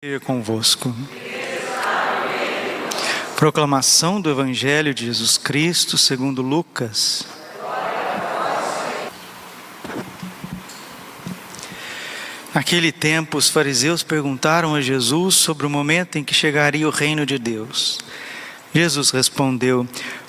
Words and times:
Seja 0.00 0.20
convosco. 0.20 0.94
Proclamação 3.34 4.20
do 4.20 4.30
Evangelho 4.30 4.94
de 4.94 5.06
Jesus 5.06 5.36
Cristo 5.36 5.98
segundo 5.98 6.40
Lucas. 6.40 7.26
Naquele 12.54 12.92
tempo, 12.92 13.38
os 13.38 13.50
fariseus 13.50 14.04
perguntaram 14.04 14.76
a 14.76 14.80
Jesus 14.80 15.34
sobre 15.34 15.66
o 15.66 15.70
momento 15.70 16.16
em 16.16 16.22
que 16.22 16.32
chegaria 16.32 16.86
o 16.86 16.92
reino 16.92 17.26
de 17.26 17.36
Deus. 17.36 17.98
Jesus 18.72 19.10
respondeu: 19.10 19.84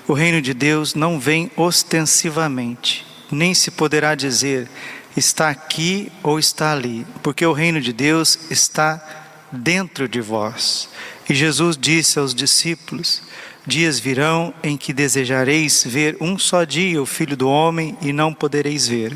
O 0.08 0.14
reino 0.14 0.42
de 0.42 0.56
Deus 0.56 0.96
não 0.96 1.20
vem 1.20 1.52
ostensivamente, 1.56 3.06
nem 3.32 3.54
se 3.54 3.70
poderá 3.70 4.16
dizer 4.16 4.68
está 5.16 5.50
aqui 5.50 6.12
ou 6.24 6.40
está 6.40 6.72
ali, 6.72 7.06
porque 7.22 7.46
o 7.46 7.54
reino 7.54 7.80
de 7.80 7.94
Deus 7.94 8.50
está 8.50 9.28
dentro 9.52 10.08
de 10.08 10.22
vós. 10.22 10.90
E 11.30 11.34
Jesus 11.34 11.78
disse 11.78 12.20
aos 12.20 12.34
discípulos: 12.34 13.22
Dias 13.66 14.00
virão 14.00 14.54
em 14.64 14.76
que 14.76 14.94
desejareis 14.94 15.84
ver 15.86 16.18
um 16.20 16.38
só 16.40 16.64
dia 16.64 17.02
o 17.02 17.06
Filho 17.06 17.38
do 17.38 17.48
Homem 17.50 17.98
e 18.02 18.12
não 18.12 18.34
podereis 18.34 18.88
ver. 18.88 19.16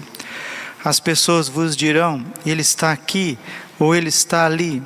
As 0.84 1.00
pessoas 1.00 1.48
vos 1.48 1.76
dirão: 1.76 2.24
Ele 2.46 2.62
está 2.62 2.92
aqui 2.92 3.38
ou 3.80 3.96
ele 3.96 4.10
está 4.10 4.46
ali. 4.46 4.84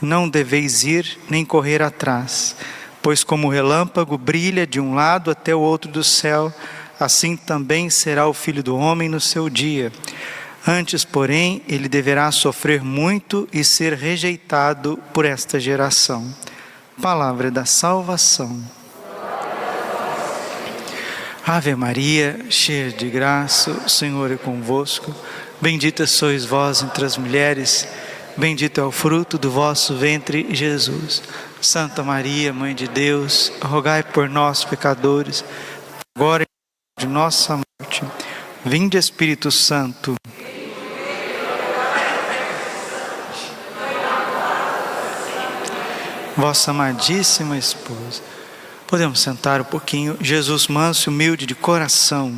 Não 0.00 0.28
deveis 0.28 0.84
ir 0.84 1.18
nem 1.30 1.44
correr 1.44 1.80
atrás, 1.80 2.56
pois 3.00 3.22
como 3.24 3.46
o 3.46 3.50
relâmpago 3.50 4.18
brilha 4.18 4.66
de 4.66 4.80
um 4.80 4.94
lado 4.94 5.30
até 5.30 5.54
o 5.54 5.60
outro 5.60 5.90
do 5.90 6.04
céu, 6.04 6.52
assim 6.98 7.36
também 7.36 7.88
será 7.88 8.26
o 8.26 8.34
Filho 8.34 8.62
do 8.62 8.76
Homem 8.76 9.08
no 9.08 9.20
seu 9.20 9.48
dia. 9.48 9.92
Antes, 10.66 11.04
porém, 11.04 11.62
ele 11.68 11.88
deverá 11.88 12.30
sofrer 12.32 12.82
muito 12.82 13.46
e 13.52 13.62
ser 13.62 13.92
rejeitado 13.92 14.98
por 15.12 15.26
esta 15.26 15.60
geração. 15.60 16.34
Palavra 17.02 17.50
da 17.50 17.66
salvação. 17.66 18.62
Ave 21.46 21.74
Maria, 21.74 22.46
cheia 22.48 22.90
de 22.90 23.10
graça, 23.10 23.70
o 23.72 23.88
Senhor 23.90 24.32
é 24.32 24.36
convosco. 24.36 25.14
Bendita 25.60 26.06
sois 26.06 26.46
vós 26.46 26.82
entre 26.82 27.04
as 27.04 27.18
mulheres, 27.18 27.86
bendito 28.34 28.80
é 28.80 28.84
o 28.84 28.90
fruto 28.90 29.36
do 29.36 29.50
vosso 29.50 29.94
ventre, 29.94 30.46
Jesus. 30.54 31.22
Santa 31.60 32.02
Maria, 32.02 32.54
Mãe 32.54 32.74
de 32.74 32.88
Deus, 32.88 33.52
rogai 33.62 34.02
por 34.02 34.30
nós, 34.30 34.64
pecadores, 34.64 35.44
agora 36.16 36.44
e 36.44 37.02
de 37.02 37.06
nossa 37.06 37.60
morte. 37.80 38.02
Vinde, 38.64 38.96
Espírito 38.96 39.50
Santo. 39.50 40.14
Vossa 46.36 46.70
amadíssima 46.70 47.56
esposa. 47.56 48.22
Podemos 48.86 49.20
sentar 49.20 49.60
um 49.60 49.64
pouquinho. 49.64 50.16
Jesus 50.20 50.68
manso 50.68 51.08
e 51.08 51.12
humilde 51.12 51.46
de 51.46 51.54
coração. 51.54 52.34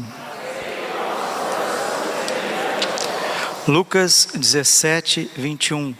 Lucas 3.67 4.29
17, 4.35 5.31
21. 5.37 5.95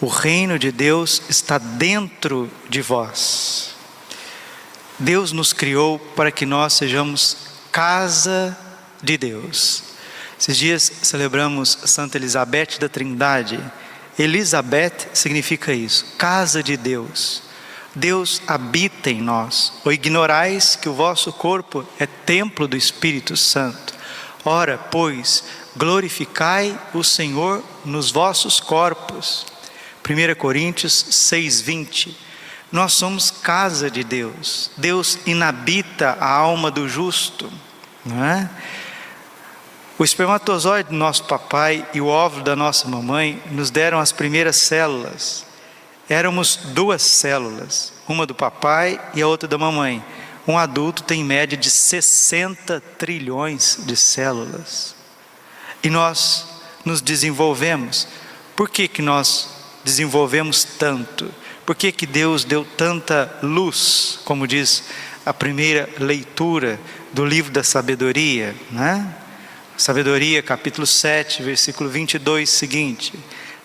O 0.00 0.06
reino 0.08 0.58
de 0.58 0.72
Deus 0.72 1.22
está 1.28 1.58
dentro 1.58 2.50
de 2.68 2.82
vós. 2.82 3.74
Deus 4.98 5.32
nos 5.32 5.52
criou 5.52 5.98
para 5.98 6.30
que 6.30 6.44
nós 6.44 6.72
sejamos 6.74 7.36
casa 7.70 8.56
de 9.02 9.16
Deus. 9.16 9.82
Esses 10.38 10.56
dias 10.56 10.92
celebramos 11.02 11.78
Santa 11.84 12.18
Elizabeth 12.18 12.78
da 12.80 12.88
Trindade 12.88 13.60
Elizabeth 14.18 15.08
significa 15.12 15.72
isso, 15.72 16.14
casa 16.16 16.62
de 16.62 16.76
Deus. 16.76 17.42
Deus 17.94 18.42
habita 18.46 19.10
em 19.10 19.20
nós. 19.20 19.72
Ou 19.84 19.92
ignorais 19.92 20.76
que 20.76 20.88
o 20.88 20.94
vosso 20.94 21.32
corpo 21.32 21.86
é 21.98 22.06
templo 22.06 22.66
do 22.66 22.76
Espírito 22.76 23.36
Santo. 23.36 23.94
Ora, 24.44 24.76
pois, 24.76 25.44
glorificai 25.76 26.78
o 26.92 27.02
Senhor 27.02 27.62
nos 27.84 28.10
vossos 28.10 28.60
corpos. 28.60 29.46
1 30.02 30.34
Coríntios 30.34 30.92
6:20. 31.10 32.16
Nós 32.70 32.92
somos 32.92 33.30
casa 33.30 33.90
de 33.90 34.02
Deus. 34.02 34.70
Deus 34.76 35.18
inabita 35.26 36.16
a 36.20 36.28
alma 36.28 36.70
do 36.70 36.88
justo, 36.88 37.50
não 38.04 38.24
é? 38.24 38.50
O 39.96 40.02
espermatozoide 40.02 40.88
do 40.88 40.96
nosso 40.96 41.22
papai 41.24 41.86
e 41.94 42.00
o 42.00 42.08
óvulo 42.08 42.42
da 42.42 42.56
nossa 42.56 42.88
mamãe 42.88 43.40
nos 43.52 43.70
deram 43.70 44.00
as 44.00 44.10
primeiras 44.10 44.56
células. 44.56 45.46
Éramos 46.08 46.56
duas 46.56 47.00
células, 47.00 47.92
uma 48.08 48.26
do 48.26 48.34
papai 48.34 49.00
e 49.14 49.22
a 49.22 49.28
outra 49.28 49.48
da 49.48 49.56
mamãe. 49.56 50.04
Um 50.48 50.58
adulto 50.58 51.04
tem 51.04 51.20
em 51.20 51.24
média 51.24 51.56
de 51.56 51.70
60 51.70 52.80
trilhões 52.98 53.78
de 53.86 53.96
células. 53.96 54.96
E 55.80 55.88
nós 55.88 56.44
nos 56.84 57.00
desenvolvemos. 57.00 58.08
Por 58.56 58.68
que, 58.68 58.88
que 58.88 59.00
nós 59.00 59.48
desenvolvemos 59.84 60.64
tanto? 60.64 61.32
Por 61.64 61.76
que, 61.76 61.92
que 61.92 62.04
Deus 62.04 62.44
deu 62.44 62.64
tanta 62.64 63.38
luz, 63.44 64.18
como 64.24 64.46
diz 64.48 64.82
a 65.24 65.32
primeira 65.32 65.88
leitura 65.98 66.80
do 67.12 67.24
livro 67.24 67.52
da 67.52 67.62
sabedoria, 67.62 68.56
né? 68.72 69.20
Sabedoria, 69.76 70.40
capítulo 70.40 70.86
7, 70.86 71.42
versículo 71.42 71.90
22 71.90 72.48
seguinte. 72.48 73.12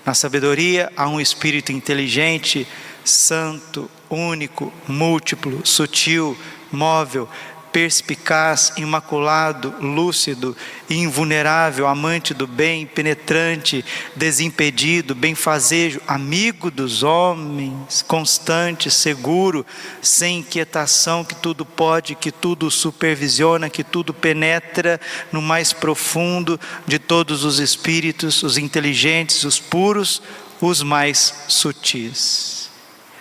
Na 0.03 0.16
sabedoria 0.16 0.92
há 0.97 1.08
um 1.08 1.22
espírito 1.22 1.72
inteligente, 1.72 2.68
santo, 3.06 3.90
único, 4.09 4.74
múltiplo, 4.88 5.62
sutil, 5.64 6.36
móvel, 6.72 7.30
perspicaz, 7.72 8.74
imaculado, 8.78 9.74
lúcido, 9.80 10.56
invulnerável, 10.90 11.88
amante 11.88 12.34
do 12.34 12.46
bem, 12.46 12.85
penetrante, 12.85 13.84
desimpedido, 14.16 15.16
benfazejo, 15.16 16.02
amigo 16.08 16.69
dos 16.69 17.03
homens, 17.03 18.02
constante, 18.02 18.91
seguro, 18.91 19.66
sem 20.02 20.40
inquietação, 20.40 21.24
que 21.24 21.35
tudo 21.35 21.66
pode, 21.66 22.16
que 22.16 22.31
tudo 22.31 22.69
supervisiona, 22.69 23.69
que 23.69 23.84
tudo 23.84 24.13
penetra 24.13 25.00
no 25.31 25.41
mais 25.41 25.72
profundo 25.72 26.59
de 26.85 27.00
todos 27.00 27.44
os 27.44 27.59
espíritos, 27.59 28.44
os 28.44 28.58
inteligentes, 28.58 29.44
os 29.44 29.59
puros, 29.59 30.22
os 30.62 30.84
mais 30.84 31.46
sutis 31.47 32.59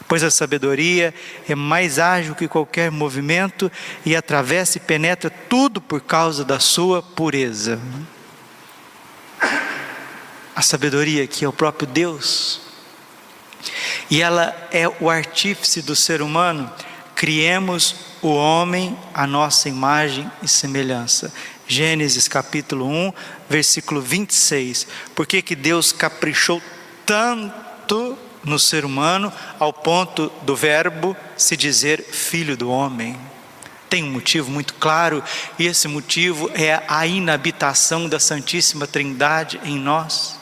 pois 0.09 0.25
a 0.25 0.31
sabedoria 0.31 1.15
é 1.47 1.55
mais 1.55 1.99
ágil 1.99 2.35
que 2.35 2.49
qualquer 2.49 2.91
movimento 2.91 3.71
e 4.07 4.17
atravessa 4.17 4.79
e 4.79 4.81
penetra 4.81 5.29
tudo 5.29 5.81
por 5.81 6.01
causa 6.01 6.45
da 6.45 6.59
sua 6.59 7.03
pureza. 7.03 7.79
A 10.57 10.63
sabedoria 10.63 11.27
que 11.27 11.45
é 11.45 11.49
o 11.49 11.53
próprio 11.53 11.87
Deus, 11.87 12.63
e 14.11 14.23
ela 14.23 14.57
é 14.73 14.89
o 14.89 15.11
artífice 15.11 15.83
do 15.83 15.95
ser 15.95 16.23
humano. 16.23 16.73
Criemos 17.15 17.95
o 18.23 18.29
homem 18.29 18.97
à 19.13 19.27
nossa 19.27 19.69
imagem 19.69 20.31
e 20.43 20.49
semelhança. 20.49 21.33
Gênesis 21.67 22.27
capítulo 22.27 22.87
1, 22.87 23.13
versículo 23.51 24.01
26. 24.01 24.87
Por 25.15 25.27
que, 25.27 25.43
que 25.43 25.55
Deus 25.55 25.93
caprichou 25.93 26.63
tanto 27.05 28.17
no 28.49 28.59
ser 28.59 28.85
humano 28.85 29.33
ao 29.59 29.73
ponto 29.73 30.33
do 30.43 30.57
verbo 30.57 31.17
se 31.37 31.57
dizer 31.57 32.03
filho 32.03 32.57
do 32.57 32.71
homem. 32.71 33.17
Tem 33.89 34.03
um 34.03 34.11
motivo 34.11 34.51
muito 34.51 34.75
claro, 34.75 35.23
e 35.59 35.67
esse 35.67 35.89
motivo 35.89 36.51
é 36.55 36.83
a 36.89 37.07
inabitação 37.07 38.09
da 38.09 38.19
Santíssima 38.19 38.87
Trindade 38.87 39.61
em 39.65 39.79
nós. 39.79 40.39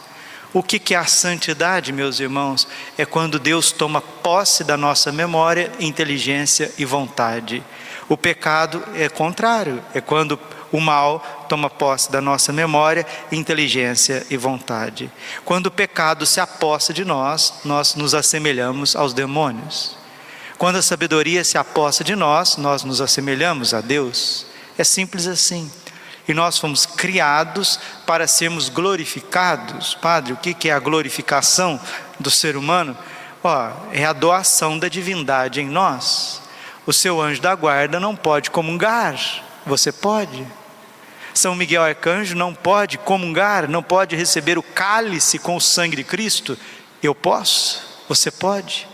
O 0.53 0.63
que 0.63 0.95
é 0.95 0.97
a 0.97 1.05
santidade, 1.05 1.93
meus 1.93 2.19
irmãos? 2.19 2.67
É 2.97 3.05
quando 3.05 3.39
Deus 3.39 3.71
toma 3.71 4.01
posse 4.01 4.65
da 4.65 4.77
nossa 4.77 5.13
memória, 5.13 5.71
inteligência 5.79 6.73
e 6.79 6.85
vontade. 6.85 7.63
O 8.09 8.17
pecado 8.17 8.83
é 8.95 9.09
contrário, 9.09 9.83
é 9.93 10.01
quando 10.01 10.39
o 10.77 10.81
mal 10.81 11.47
toma 11.49 11.71
posse 11.71 12.11
da 12.11 12.21
nossa 12.21 12.53
memória, 12.53 13.07
inteligência 13.33 14.27
e 14.29 14.37
vontade. 14.37 15.11
Quando 15.45 15.67
o 15.67 15.71
pecado 15.71 16.27
se 16.27 16.41
aposta 16.41 16.93
de 16.93 17.05
nós, 17.05 17.61
nós 17.65 17.95
nos 17.95 18.15
assemelhamos 18.15 18.95
aos 18.95 19.15
demônios. 19.15 19.97
Quando 20.59 20.77
a 20.77 20.83
sabedoria 20.83 21.45
se 21.45 21.57
aposta 21.57 22.05
de 22.05 22.15
nós, 22.15 22.57
nós 22.57 22.83
nos 22.83 23.01
assemelhamos 23.01 23.73
a 23.73 23.81
Deus. 23.81 24.47
É 24.77 24.85
simples 24.85 25.27
assim. 25.27 25.71
E 26.29 26.35
nós 26.35 26.59
fomos 26.59 26.85
criados 26.85 27.79
para 28.05 28.27
sermos 28.27 28.69
glorificados. 28.69 29.95
Padre, 29.95 30.33
o 30.33 30.37
que 30.37 30.69
é 30.69 30.73
a 30.73 30.79
glorificação 30.79 31.81
do 32.19 32.31
ser 32.31 32.57
humano? 32.57 32.97
Ó, 33.43 33.71
é 33.93 34.05
a 34.05 34.13
doação 34.13 34.79
da 34.79 34.89
divindade 34.89 35.61
em 35.61 35.69
nós. 35.69 36.43
O 36.85 36.93
seu 36.93 37.21
anjo 37.21 37.41
da 37.41 37.55
guarda 37.55 37.99
não 37.99 38.15
pode 38.15 38.51
comungar, 38.51 39.17
você 39.65 39.91
pode. 39.91 40.47
São 41.37 41.55
Miguel 41.55 41.83
Arcanjo 41.83 42.35
não 42.35 42.55
pode 42.55 42.97
comungar, 42.97 43.69
não 43.69 43.83
pode 43.83 44.17
receber 44.17 44.57
o 44.57 44.63
cálice 44.63 45.39
com 45.39 45.55
o 45.55 45.61
sangue 45.61 45.97
de 45.97 46.03
Cristo. 46.03 46.59
Eu 47.03 47.15
posso. 47.15 48.05
Você 48.09 48.31
pode? 48.31 48.89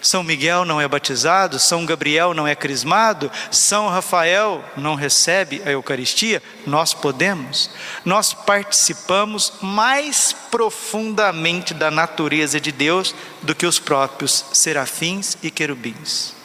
São 0.00 0.22
Miguel 0.22 0.64
não 0.64 0.80
é 0.80 0.86
batizado, 0.86 1.58
São 1.58 1.84
Gabriel 1.84 2.34
não 2.34 2.46
é 2.46 2.54
crismado, 2.54 3.32
São 3.50 3.88
Rafael 3.88 4.62
não 4.76 4.94
recebe 4.94 5.60
a 5.64 5.70
Eucaristia, 5.70 6.42
nós 6.66 6.94
podemos. 6.94 7.70
Nós 8.04 8.32
participamos 8.32 9.54
mais 9.60 10.32
profundamente 10.52 11.74
da 11.74 11.90
natureza 11.90 12.60
de 12.60 12.70
Deus 12.70 13.14
do 13.42 13.54
que 13.54 13.66
os 13.66 13.80
próprios 13.80 14.44
serafins 14.52 15.36
e 15.42 15.50
querubins. 15.50 16.43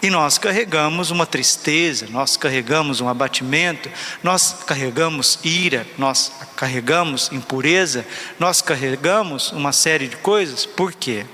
E 0.00 0.10
nós 0.10 0.38
carregamos 0.38 1.10
uma 1.10 1.26
tristeza, 1.26 2.06
nós 2.10 2.36
carregamos 2.36 3.00
um 3.00 3.08
abatimento, 3.08 3.90
nós 4.22 4.54
carregamos 4.64 5.40
ira, 5.42 5.84
nós 5.98 6.30
carregamos 6.54 7.32
impureza, 7.32 8.06
nós 8.38 8.62
carregamos 8.62 9.50
uma 9.50 9.72
série 9.72 10.06
de 10.06 10.16
coisas, 10.16 10.64
por 10.64 10.92
quê? 10.92 11.26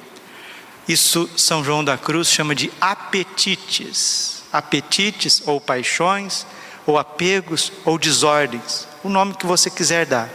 Isso 0.88 1.28
São 1.36 1.62
João 1.62 1.84
da 1.84 1.98
Cruz 1.98 2.28
chama 2.28 2.54
de 2.54 2.70
apetites. 2.80 4.42
Apetites 4.50 5.42
ou 5.46 5.60
paixões, 5.60 6.46
ou 6.86 6.98
apegos, 6.98 7.72
ou 7.84 7.98
desordens, 7.98 8.86
o 9.02 9.08
nome 9.08 9.34
que 9.34 9.46
você 9.46 9.70
quiser 9.70 10.06
dar. 10.06 10.28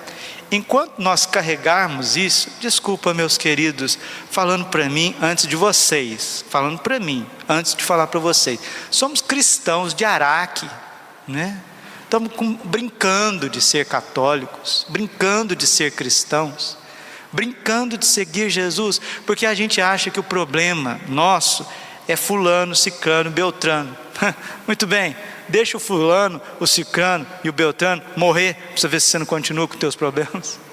Enquanto 0.51 0.99
nós 0.99 1.25
carregarmos 1.25 2.17
isso, 2.17 2.49
desculpa, 2.59 3.13
meus 3.13 3.37
queridos, 3.37 3.99
falando 4.31 4.65
para 4.65 4.89
mim 4.89 5.15
antes 5.21 5.45
de 5.47 5.55
vocês, 5.55 6.43
falando 6.49 6.79
para 6.79 6.99
mim 6.99 7.25
antes 7.47 7.75
de 7.75 7.83
falar 7.83 8.07
para 8.07 8.19
vocês, 8.19 8.59
somos 8.89 9.21
cristãos 9.21 9.93
de 9.93 10.03
Araque, 10.03 10.67
né? 11.27 11.61
Estamos 12.03 12.33
com, 12.33 12.53
brincando 12.63 13.47
de 13.47 13.61
ser 13.61 13.85
católicos, 13.85 14.87
brincando 14.89 15.55
de 15.55 15.67
ser 15.67 15.91
cristãos 15.91 16.79
brincando 17.31 17.97
de 17.97 18.05
seguir 18.05 18.49
Jesus, 18.49 18.99
porque 19.25 19.45
a 19.45 19.53
gente 19.53 19.81
acha 19.81 20.09
que 20.09 20.19
o 20.19 20.23
problema 20.23 20.99
nosso 21.07 21.65
é 22.11 22.15
fulano, 22.15 22.75
ciclano, 22.75 23.29
beltrano. 23.29 23.95
Muito 24.65 24.87
bem, 24.87 25.15
deixa 25.47 25.77
o 25.77 25.79
fulano, 25.79 26.41
o 26.59 26.65
ciclano 26.65 27.25
e 27.43 27.49
o 27.49 27.53
beltrano 27.53 28.01
morrer, 28.15 28.55
para 28.55 28.77
você 28.77 28.87
ver 28.87 28.99
se 28.99 29.11
você 29.11 29.19
não 29.19 29.27
continua 29.27 29.67
com 29.67 29.75
os 29.75 29.79
teus 29.79 29.95
problemas. 29.95 30.59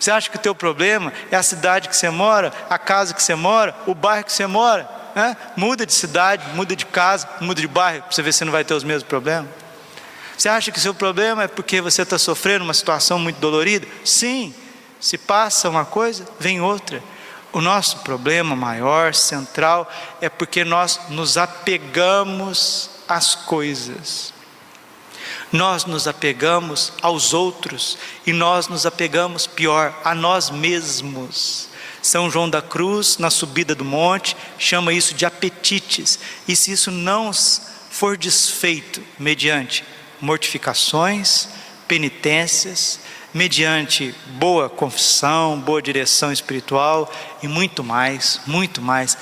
Você 0.00 0.10
acha 0.10 0.28
que 0.28 0.36
o 0.36 0.40
teu 0.40 0.52
problema 0.52 1.12
é 1.30 1.36
a 1.36 1.44
cidade 1.44 1.88
que 1.88 1.94
você 1.94 2.10
mora, 2.10 2.52
a 2.68 2.76
casa 2.76 3.14
que 3.14 3.22
você 3.22 3.36
mora, 3.36 3.72
o 3.86 3.94
bairro 3.94 4.24
que 4.24 4.32
você 4.32 4.48
mora? 4.48 4.90
Né? 5.14 5.36
Muda 5.56 5.86
de 5.86 5.92
cidade, 5.92 6.44
muda 6.56 6.74
de 6.74 6.84
casa, 6.84 7.28
muda 7.40 7.60
de 7.60 7.68
bairro, 7.68 8.02
para 8.02 8.10
você 8.10 8.20
ver 8.20 8.32
se 8.32 8.38
você 8.38 8.44
não 8.44 8.50
vai 8.50 8.64
ter 8.64 8.74
os 8.74 8.82
mesmos 8.82 9.04
problemas. 9.04 9.48
Você 10.36 10.48
acha 10.48 10.72
que 10.72 10.78
o 10.78 10.82
seu 10.82 10.92
problema 10.92 11.44
é 11.44 11.46
porque 11.46 11.80
você 11.80 12.02
está 12.02 12.18
sofrendo 12.18 12.64
uma 12.64 12.74
situação 12.74 13.16
muito 13.20 13.38
dolorida? 13.38 13.86
Sim, 14.04 14.52
se 14.98 15.16
passa 15.16 15.70
uma 15.70 15.84
coisa, 15.84 16.26
vem 16.40 16.60
outra. 16.60 17.00
O 17.52 17.60
nosso 17.60 17.98
problema 17.98 18.56
maior, 18.56 19.14
central, 19.14 19.90
é 20.20 20.28
porque 20.28 20.64
nós 20.64 20.98
nos 21.10 21.36
apegamos 21.36 22.90
às 23.06 23.34
coisas. 23.34 24.32
Nós 25.52 25.84
nos 25.84 26.08
apegamos 26.08 26.94
aos 27.02 27.34
outros 27.34 27.98
e 28.26 28.32
nós 28.32 28.68
nos 28.68 28.86
apegamos, 28.86 29.46
pior, 29.46 29.94
a 30.02 30.14
nós 30.14 30.48
mesmos. 30.48 31.68
São 32.00 32.30
João 32.30 32.48
da 32.48 32.62
Cruz, 32.62 33.18
na 33.18 33.30
subida 33.30 33.74
do 33.74 33.84
monte, 33.84 34.34
chama 34.58 34.92
isso 34.92 35.14
de 35.14 35.26
apetites. 35.26 36.18
E 36.48 36.56
se 36.56 36.72
isso 36.72 36.90
não 36.90 37.30
for 37.90 38.16
desfeito 38.16 39.02
mediante 39.18 39.84
mortificações, 40.20 41.48
penitências, 41.86 42.98
mediante 43.32 44.14
boa 44.26 44.68
confissão, 44.68 45.58
boa 45.58 45.80
direção 45.80 46.32
espiritual 46.32 47.10
e 47.42 47.48
muito 47.48 47.82
mais, 47.82 48.40
muito 48.46 48.82
mais, 48.82 49.16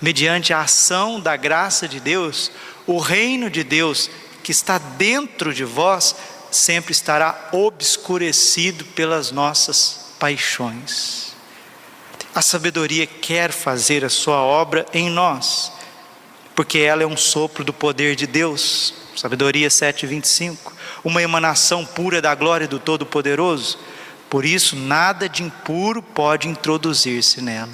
mediante 0.00 0.52
a 0.52 0.60
ação 0.60 1.18
da 1.18 1.36
graça 1.36 1.88
de 1.88 1.98
Deus, 1.98 2.50
o 2.86 2.98
reino 2.98 3.48
de 3.48 3.64
Deus 3.64 4.10
que 4.42 4.52
está 4.52 4.76
dentro 4.76 5.54
de 5.54 5.64
vós 5.64 6.14
sempre 6.50 6.92
estará 6.92 7.48
obscurecido 7.52 8.84
pelas 8.84 9.30
nossas 9.30 10.12
paixões. 10.18 11.34
A 12.34 12.42
sabedoria 12.42 13.06
quer 13.06 13.50
fazer 13.50 14.04
a 14.04 14.10
sua 14.10 14.42
obra 14.42 14.84
em 14.92 15.08
nós, 15.08 15.72
porque 16.54 16.78
ela 16.78 17.02
é 17.02 17.06
um 17.06 17.16
sopro 17.16 17.64
do 17.64 17.72
poder 17.72 18.14
de 18.14 18.26
Deus. 18.26 18.92
Sabedoria 19.16 19.70
7:25 19.70 20.73
uma 21.04 21.22
emanação 21.22 21.84
pura 21.84 22.22
da 22.22 22.34
glória 22.34 22.66
do 22.66 22.78
Todo-Poderoso. 22.78 23.78
Por 24.30 24.44
isso, 24.44 24.74
nada 24.74 25.28
de 25.28 25.42
impuro 25.42 26.02
pode 26.02 26.48
introduzir-se 26.48 27.42
nela. 27.42 27.68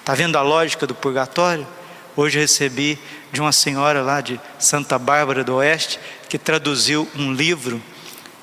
Está 0.00 0.14
vendo 0.14 0.36
a 0.36 0.42
lógica 0.42 0.86
do 0.86 0.94
purgatório? 0.94 1.66
Hoje 2.14 2.38
recebi 2.38 2.98
de 3.32 3.40
uma 3.40 3.52
senhora 3.52 4.02
lá 4.02 4.20
de 4.20 4.40
Santa 4.58 4.98
Bárbara 4.98 5.42
do 5.42 5.54
Oeste 5.56 5.98
que 6.28 6.38
traduziu 6.38 7.08
um 7.16 7.32
livro 7.32 7.82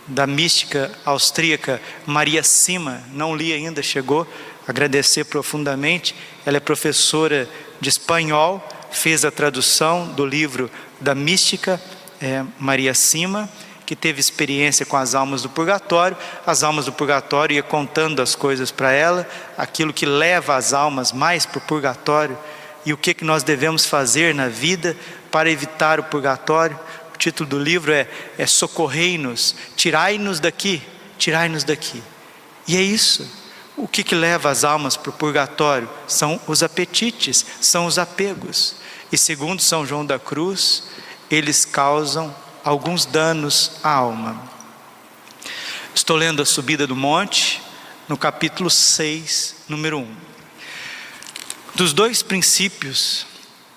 da 0.07 0.25
mística 0.25 0.91
austríaca 1.03 1.81
Maria 2.05 2.43
Sima, 2.43 3.01
não 3.11 3.35
li 3.35 3.51
ainda, 3.53 3.81
chegou, 3.81 4.27
agradecer 4.67 5.25
profundamente. 5.25 6.15
Ela 6.45 6.57
é 6.57 6.59
professora 6.59 7.49
de 7.79 7.89
espanhol, 7.89 8.67
fez 8.91 9.25
a 9.25 9.31
tradução 9.31 10.07
do 10.07 10.25
livro 10.25 10.69
da 11.01 11.15
mística 11.15 11.81
é, 12.21 12.43
Maria 12.59 12.93
Sima 12.93 13.49
que 13.85 13.95
teve 13.95 14.19
experiência 14.19 14.85
com 14.85 14.97
as 14.97 15.13
almas 15.13 15.41
do 15.41 15.49
purgatório, 15.49 16.17
as 16.45 16.63
almas 16.63 16.85
do 16.85 16.93
purgatório 16.93 17.55
ia 17.55 17.63
contando 17.63 18.21
as 18.21 18.35
coisas 18.35 18.71
para 18.71 18.91
ela, 18.91 19.27
aquilo 19.57 19.93
que 19.93 20.05
leva 20.05 20.55
as 20.55 20.73
almas 20.73 21.11
mais 21.11 21.45
para 21.45 21.59
o 21.59 21.61
purgatório 21.61 22.37
e 22.85 22.93
o 22.93 22.97
que, 22.97 23.13
que 23.13 23.23
nós 23.23 23.43
devemos 23.43 23.85
fazer 23.85 24.33
na 24.33 24.47
vida 24.47 24.95
para 25.31 25.49
evitar 25.49 25.99
o 25.99 26.03
purgatório. 26.03 26.79
O 27.13 27.17
título 27.17 27.49
do 27.49 27.59
livro 27.59 27.91
é, 27.91 28.07
é 28.37 28.45
Socorrei-nos, 28.45 29.55
tirai-nos 29.75 30.39
daqui, 30.39 30.81
tirai-nos 31.17 31.63
daqui. 31.63 32.01
E 32.67 32.75
é 32.75 32.81
isso. 32.81 33.27
O 33.77 33.87
que, 33.87 34.03
que 34.03 34.15
leva 34.15 34.49
as 34.49 34.63
almas 34.63 34.95
para 34.95 35.09
o 35.09 35.13
purgatório? 35.13 35.89
São 36.07 36.39
os 36.47 36.63
apetites, 36.63 37.45
são 37.59 37.85
os 37.85 37.97
apegos. 37.97 38.75
E 39.11 39.17
segundo 39.17 39.61
São 39.61 39.85
João 39.85 40.05
da 40.05 40.17
Cruz, 40.17 40.83
eles 41.29 41.65
causam 41.65 42.33
alguns 42.65 43.05
danos 43.05 43.73
à 43.83 43.91
alma. 43.91 44.41
Estou 45.93 46.17
lendo 46.17 46.41
a 46.41 46.45
subida 46.45 46.87
do 46.87 46.95
monte, 46.95 47.61
no 48.09 48.17
capítulo 48.17 48.71
6, 48.71 49.65
número 49.69 49.99
1. 49.99 50.15
Dos 51.75 51.93
dois 51.93 52.23
princípios, 52.23 53.27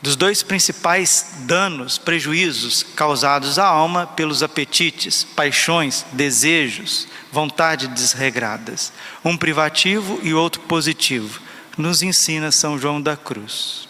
dos 0.00 0.16
dois 0.16 0.42
principais 0.42 1.34
danos, 1.40 1.98
prejuízos 1.98 2.82
causados 2.82 3.58
à 3.58 3.66
alma 3.66 4.06
pelos 4.06 4.42
apetites, 4.42 5.22
paixões, 5.22 6.06
desejos, 6.12 7.06
vontade 7.30 7.88
desregradas, 7.88 8.90
um 9.22 9.36
privativo 9.36 10.18
e 10.22 10.32
outro 10.32 10.62
positivo, 10.62 11.42
nos 11.76 12.02
ensina 12.02 12.50
São 12.50 12.78
João 12.78 13.02
da 13.02 13.18
Cruz. 13.18 13.87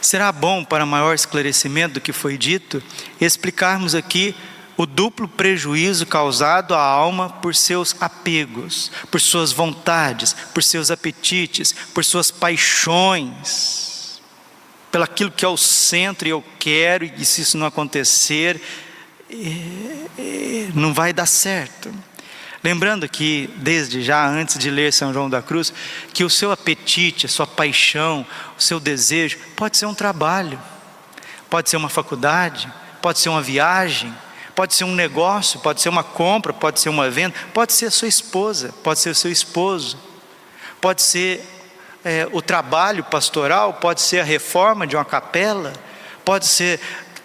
Será 0.00 0.32
bom, 0.32 0.64
para 0.64 0.86
maior 0.86 1.14
esclarecimento 1.14 1.94
do 1.94 2.00
que 2.00 2.12
foi 2.12 2.38
dito, 2.38 2.82
explicarmos 3.20 3.94
aqui 3.94 4.34
o 4.76 4.86
duplo 4.86 5.28
prejuízo 5.28 6.06
causado 6.06 6.74
à 6.74 6.80
alma 6.80 7.28
por 7.28 7.54
seus 7.54 7.94
apegos, 8.00 8.90
por 9.10 9.20
suas 9.20 9.52
vontades, 9.52 10.34
por 10.54 10.62
seus 10.62 10.90
apetites, 10.90 11.74
por 11.92 12.02
suas 12.02 12.30
paixões, 12.30 13.90
pelo 14.90 15.04
aquilo 15.04 15.30
que 15.30 15.44
é 15.44 15.48
o 15.48 15.56
centro 15.56 16.26
e 16.26 16.30
eu 16.30 16.42
quero, 16.58 17.04
e 17.04 17.24
se 17.24 17.42
isso 17.42 17.58
não 17.58 17.66
acontecer, 17.66 18.58
não 20.74 20.94
vai 20.94 21.12
dar 21.12 21.26
certo. 21.26 21.92
Lembrando 22.62 23.08
que, 23.08 23.48
desde 23.56 24.02
já, 24.02 24.26
antes 24.26 24.58
de 24.58 24.70
ler 24.70 24.92
São 24.92 25.14
João 25.14 25.30
da 25.30 25.40
Cruz, 25.40 25.72
que 26.12 26.24
o 26.24 26.30
seu 26.30 26.52
apetite, 26.52 27.24
a 27.24 27.28
sua 27.28 27.46
paixão, 27.46 28.26
o 28.58 28.62
seu 28.62 28.78
desejo, 28.78 29.38
pode 29.56 29.78
ser 29.78 29.86
um 29.86 29.94
trabalho, 29.94 30.60
pode 31.48 31.70
ser 31.70 31.78
uma 31.78 31.88
faculdade, 31.88 32.70
pode 33.00 33.18
ser 33.18 33.30
uma 33.30 33.40
viagem, 33.40 34.14
pode 34.54 34.74
ser 34.74 34.84
um 34.84 34.94
negócio, 34.94 35.58
pode 35.60 35.80
ser 35.80 35.88
uma 35.88 36.04
compra, 36.04 36.52
pode 36.52 36.80
ser 36.80 36.90
uma 36.90 37.08
venda, 37.08 37.34
pode 37.54 37.72
ser 37.72 37.86
a 37.86 37.90
sua 37.90 38.08
esposa, 38.08 38.74
pode 38.82 39.00
ser 39.00 39.08
o 39.08 39.14
seu 39.14 39.32
esposo, 39.32 39.98
pode 40.82 41.00
ser 41.00 41.42
é, 42.04 42.28
o 42.30 42.42
trabalho 42.42 43.02
pastoral, 43.04 43.74
pode 43.74 44.02
ser 44.02 44.20
a 44.20 44.24
reforma 44.24 44.86
de 44.86 44.96
uma 44.96 45.04
capela, 45.04 45.72
pode 46.26 46.46
ser 46.46 46.78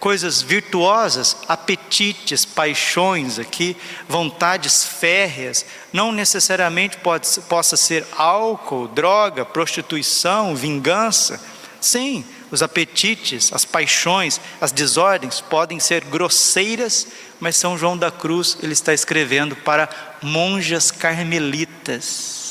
coisas 0.05 0.39
virtuosas, 0.39 1.35
apetites, 1.47 2.45
paixões 2.45 3.39
aqui, 3.39 3.75
vontades 4.07 4.85
férreas, 4.85 5.65
não 5.91 6.11
necessariamente 6.11 6.97
pode, 6.97 7.27
possa 7.49 7.75
ser 7.75 8.05
álcool, 8.15 8.87
droga, 8.87 9.43
prostituição, 9.43 10.55
vingança. 10.55 11.41
Sim, 11.81 12.23
os 12.51 12.61
apetites, 12.61 13.51
as 13.51 13.65
paixões, 13.65 14.39
as 14.61 14.71
desordens 14.71 15.41
podem 15.41 15.79
ser 15.79 16.03
grosseiras, 16.05 17.07
mas 17.39 17.57
São 17.57 17.75
João 17.75 17.97
da 17.97 18.11
Cruz 18.11 18.59
ele 18.61 18.73
está 18.73 18.93
escrevendo 18.93 19.55
para 19.55 19.89
monjas 20.21 20.91
carmelitas. 20.91 22.43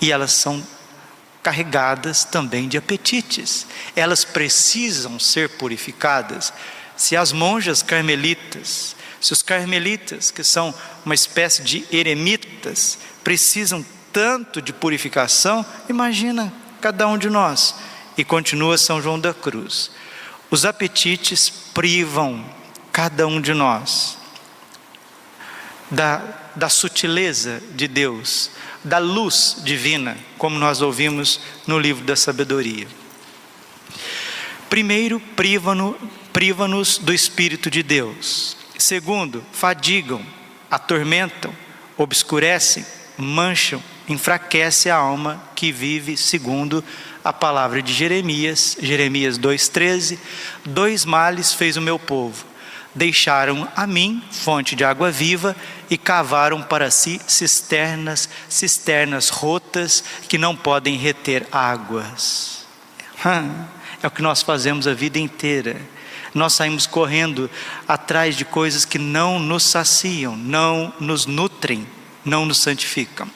e 0.00 0.10
elas 0.10 0.32
são 0.32 0.60
carregadas 1.46 2.24
também 2.24 2.66
de 2.66 2.76
apetites. 2.76 3.68
Elas 3.94 4.24
precisam 4.24 5.16
ser 5.20 5.50
purificadas. 5.50 6.52
Se 6.96 7.16
as 7.16 7.30
monjas 7.30 7.84
carmelitas, 7.84 8.96
se 9.20 9.32
os 9.32 9.42
carmelitas, 9.42 10.32
que 10.32 10.42
são 10.42 10.74
uma 11.04 11.14
espécie 11.14 11.62
de 11.62 11.86
eremitas, 11.92 12.98
precisam 13.22 13.86
tanto 14.12 14.60
de 14.60 14.72
purificação, 14.72 15.64
imagina 15.88 16.52
cada 16.80 17.06
um 17.06 17.16
de 17.16 17.30
nós. 17.30 17.76
E 18.18 18.24
continua 18.24 18.76
São 18.76 19.00
João 19.00 19.20
da 19.20 19.32
Cruz. 19.32 19.92
Os 20.50 20.64
apetites 20.64 21.48
privam 21.48 22.44
cada 22.90 23.24
um 23.28 23.40
de 23.40 23.54
nós 23.54 24.18
da, 25.90 26.22
da 26.54 26.68
sutileza 26.68 27.62
de 27.74 27.86
Deus, 27.86 28.50
da 28.82 28.98
luz 28.98 29.56
divina, 29.64 30.16
como 30.38 30.58
nós 30.58 30.80
ouvimos 30.80 31.40
no 31.66 31.78
livro 31.78 32.04
da 32.04 32.16
sabedoria. 32.16 32.86
Primeiro, 34.68 35.20
privam-nos 35.36 35.96
priva 36.32 36.68
do 37.00 37.12
Espírito 37.12 37.70
de 37.70 37.82
Deus. 37.82 38.56
Segundo, 38.78 39.42
fadigam, 39.52 40.24
atormentam, 40.70 41.52
obscurecem, 41.96 42.84
mancham, 43.16 43.82
enfraquece 44.08 44.90
a 44.90 44.96
alma 44.96 45.42
que 45.54 45.72
vive 45.72 46.16
segundo 46.16 46.84
a 47.24 47.32
palavra 47.32 47.82
de 47.82 47.92
Jeremias, 47.92 48.76
Jeremias 48.80 49.38
2,13: 49.38 50.18
Dois 50.64 51.04
males 51.04 51.52
fez 51.52 51.76
o 51.76 51.80
meu 51.80 51.98
povo 51.98 52.55
deixaram 52.96 53.68
a 53.76 53.86
mim 53.86 54.22
fonte 54.32 54.74
de 54.74 54.82
água 54.82 55.10
viva 55.10 55.54
e 55.88 55.98
cavaram 55.98 56.62
para 56.62 56.90
si 56.90 57.20
cisternas, 57.26 58.28
cisternas 58.48 59.28
rotas 59.28 60.02
que 60.28 60.38
não 60.38 60.56
podem 60.56 60.96
reter 60.96 61.46
águas. 61.52 62.66
É 64.02 64.06
o 64.06 64.10
que 64.10 64.22
nós 64.22 64.42
fazemos 64.42 64.88
a 64.88 64.94
vida 64.94 65.18
inteira. 65.18 65.80
Nós 66.34 66.54
saímos 66.54 66.86
correndo 66.86 67.50
atrás 67.86 68.36
de 68.36 68.44
coisas 68.44 68.84
que 68.84 68.98
não 68.98 69.38
nos 69.38 69.62
saciam, 69.62 70.36
não 70.36 70.92
nos 70.98 71.26
nutrem, 71.26 71.86
não 72.24 72.44
nos 72.44 72.58
santificam. 72.58 73.30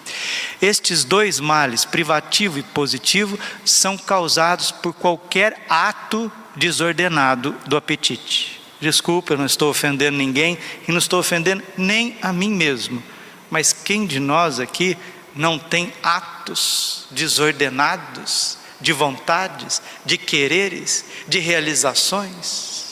Estes 0.60 1.04
dois 1.04 1.38
males, 1.40 1.84
privativo 1.84 2.58
e 2.58 2.62
positivo, 2.62 3.38
são 3.64 3.96
causados 3.96 4.70
por 4.70 4.92
qualquer 4.92 5.64
ato 5.68 6.30
desordenado 6.56 7.54
do 7.66 7.76
apetite. 7.76 8.59
Desculpa, 8.80 9.34
eu 9.34 9.38
não 9.38 9.46
estou 9.46 9.70
ofendendo 9.70 10.16
ninguém 10.16 10.56
e 10.88 10.90
não 10.90 10.98
estou 10.98 11.20
ofendendo 11.20 11.62
nem 11.76 12.16
a 12.22 12.32
mim 12.32 12.50
mesmo. 12.50 13.02
Mas 13.50 13.72
quem 13.72 14.06
de 14.06 14.18
nós 14.18 14.58
aqui 14.58 14.96
não 15.34 15.58
tem 15.58 15.92
atos 16.02 17.06
desordenados 17.10 18.58
de 18.80 18.92
vontades, 18.92 19.82
de 20.04 20.16
quereres, 20.16 21.04
de 21.28 21.38
realizações? 21.38 22.89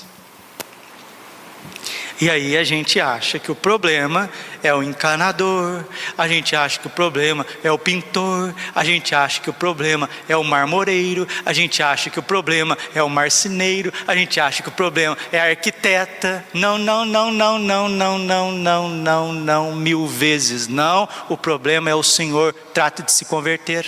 E 2.21 2.29
aí 2.29 2.57
a 2.57 2.65
gente 2.65 3.01
acha 3.01 3.39
que 3.39 3.51
o 3.51 3.55
problema 3.55 4.29
é 4.61 4.75
o 4.75 4.83
encanador, 4.83 5.85
a 6.17 6.27
gente 6.27 6.57
acha 6.57 6.81
que 6.81 6.89
o 6.89 6.91
problema 6.91 7.47
é 7.63 7.71
o 7.71 7.79
pintor, 7.79 8.53
a 8.75 8.83
gente 8.83 9.15
acha 9.15 9.41
que 9.41 9.49
o 9.49 9.53
problema 9.53 10.11
é 10.29 10.37
o 10.37 10.43
marmoreiro, 10.43 11.29
a 11.47 11.53
gente 11.53 11.81
acha 11.81 12.11
que 12.11 12.19
o 12.19 12.23
problema 12.23 12.77
é 12.93 13.01
o 13.03 13.09
marceneiro, 13.09 13.93
a 14.07 14.17
gente 14.17 14.41
acha 14.41 14.65
que 14.65 14.69
o 14.69 14.73
problema 14.73 15.17
é 15.31 15.39
a 15.39 15.51
arquiteta. 15.51 16.45
Não, 16.53 16.77
não, 16.77 17.05
não, 17.05 17.31
não, 17.31 17.57
não, 17.57 17.89
não, 17.89 18.19
não, 18.19 18.51
não, 18.51 18.89
não, 18.89 19.33
não, 19.33 19.75
mil 19.77 20.05
vezes 20.07 20.67
não. 20.67 21.09
O 21.29 21.37
problema 21.37 21.89
é 21.89 21.95
o 21.95 22.03
Senhor, 22.03 22.53
trate 22.75 23.03
de 23.03 23.13
se 23.13 23.25
converter. 23.25 23.87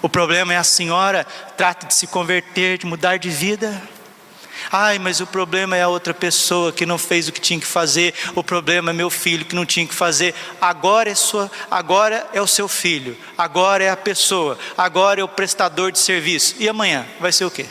O 0.00 0.08
problema 0.08 0.54
é 0.54 0.56
a 0.56 0.62
senhora, 0.62 1.24
trate 1.56 1.86
de 1.86 1.94
se 1.94 2.06
converter, 2.06 2.78
de 2.78 2.86
mudar 2.86 3.16
de 3.16 3.30
vida. 3.30 3.82
Ai, 4.70 4.98
mas 4.98 5.20
o 5.20 5.26
problema 5.26 5.76
é 5.76 5.82
a 5.82 5.88
outra 5.88 6.12
pessoa 6.12 6.72
que 6.72 6.86
não 6.86 6.98
fez 6.98 7.28
o 7.28 7.32
que 7.32 7.40
tinha 7.40 7.60
que 7.60 7.66
fazer. 7.66 8.14
O 8.34 8.42
problema 8.42 8.90
é 8.90 8.92
meu 8.92 9.10
filho 9.10 9.44
que 9.44 9.54
não 9.54 9.66
tinha 9.66 9.86
que 9.86 9.94
fazer. 9.94 10.34
Agora 10.60 11.10
é 11.10 11.14
sua, 11.14 11.50
agora 11.70 12.28
é 12.32 12.40
o 12.40 12.46
seu 12.46 12.68
filho. 12.68 13.16
Agora 13.36 13.84
é 13.84 13.90
a 13.90 13.96
pessoa. 13.96 14.58
Agora 14.76 15.20
é 15.20 15.24
o 15.24 15.28
prestador 15.28 15.92
de 15.92 15.98
serviço. 15.98 16.56
E 16.58 16.68
amanhã 16.68 17.06
vai 17.20 17.32
ser 17.32 17.44
o 17.44 17.50
quê? 17.50 17.66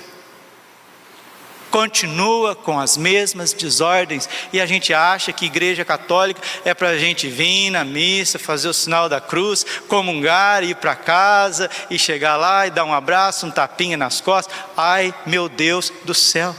Continua 1.70 2.56
com 2.56 2.80
as 2.80 2.96
mesmas 2.96 3.52
desordens 3.52 4.28
e 4.54 4.62
a 4.62 4.66
gente 4.66 4.94
acha 4.94 5.34
que 5.34 5.46
igreja 5.46 5.84
católica 5.84 6.42
é 6.64 6.74
para 6.74 6.90
a 6.90 6.98
gente 6.98 7.28
vir 7.28 7.70
na 7.70 7.84
missa, 7.84 8.40
fazer 8.40 8.70
o 8.70 8.74
sinal 8.74 9.10
da 9.10 9.20
cruz, 9.20 9.66
comungar, 9.88 10.64
ir 10.64 10.76
para 10.76 10.96
casa 10.96 11.70
e 11.90 12.00
chegar 12.00 12.38
lá 12.38 12.66
e 12.66 12.72
dar 12.72 12.86
um 12.86 12.94
abraço, 12.94 13.46
um 13.46 13.52
tapinha 13.52 13.98
nas 13.98 14.22
costas. 14.22 14.56
Ai, 14.76 15.14
meu 15.26 15.50
Deus 15.50 15.92
do 16.06 16.14
céu! 16.14 16.56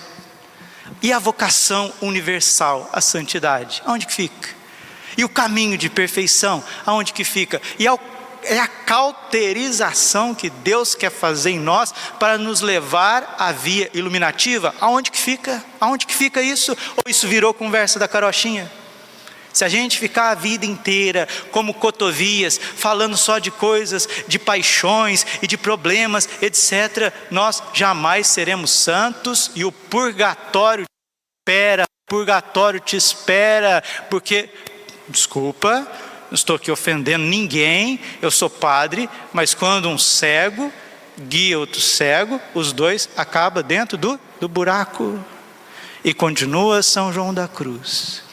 E 1.02 1.12
a 1.12 1.19
vocação 1.19 1.93
universal, 2.00 2.88
a 2.93 3.00
santidade, 3.00 3.83
aonde 3.87 4.07
que 4.07 4.12
fica? 4.12 4.50
E 5.17 5.25
o 5.25 5.28
caminho 5.28 5.76
de 5.78 5.88
perfeição, 5.88 6.62
aonde 6.85 7.12
que 7.12 7.25
fica? 7.25 7.61
E 7.78 7.87
é 8.45 8.59
a 8.59 8.67
cauterização 8.69 10.35
que 10.35 10.49
Deus 10.49 10.95
quer 10.95 11.11
fazer 11.11 11.50
em 11.50 11.59
nós 11.59 11.93
para 12.19 12.38
nos 12.38 12.61
levar 12.61 13.37
à 13.38 13.52
via 13.52 13.90
iluminativa, 13.95 14.75
aonde 14.81 15.11
que 15.11 15.19
fica? 15.19 15.64
Aonde 15.81 16.07
que 16.07 16.14
fica 16.14 16.40
isso? 16.40 16.73
Ou 16.97 17.11
isso 17.11 17.26
virou 17.28 17.52
conversa 17.52 17.99
da 17.99 18.09
carochinha? 18.09 18.71
Se 19.59 19.65
a 19.65 19.69
gente 19.69 19.99
ficar 19.99 20.31
a 20.31 20.35
vida 20.37 20.65
inteira 20.65 21.27
como 21.50 21.75
cotovias, 21.75 22.61
falando 22.77 23.17
só 23.17 23.41
de 23.41 23.50
coisas, 23.50 24.09
de 24.29 24.38
paixões 24.38 25.27
e 25.43 25.49
de 25.49 25.59
problemas, 25.59 26.29
etc., 26.41 27.12
nós 27.29 27.61
jamais 27.75 28.29
seremos 28.29 28.71
santos 28.71 29.50
e 29.57 29.65
o 29.65 29.73
purgatório 29.73 30.85
te 30.85 31.41
espera, 31.43 31.83
o 31.83 32.09
purgatório 32.09 32.79
te 32.79 32.95
espera, 32.95 33.83
porque, 34.09 34.49
desculpa, 35.09 35.88
não 36.31 36.37
estou 36.37 36.55
aqui 36.55 36.71
ofendendo 36.71 37.25
ninguém, 37.25 37.99
eu 38.23 38.31
sou 38.31 38.49
padre, 38.49 39.11
mas 39.33 39.55
quando 39.55 39.88
um 39.88 39.99
cego 39.99 40.73
guia 41.19 41.59
outro 41.59 41.81
cego, 41.81 42.41
os 42.55 42.73
dois 42.73 43.09
acabam 43.17 43.65
dentro 43.65 43.99
do, 43.99 44.21
do 44.41 44.49
buraco. 44.49 45.19
E 46.05 46.15
continua 46.15 46.81
São 46.81 47.12
João 47.12 47.35
da 47.35 47.49
Cruz. 47.49 48.28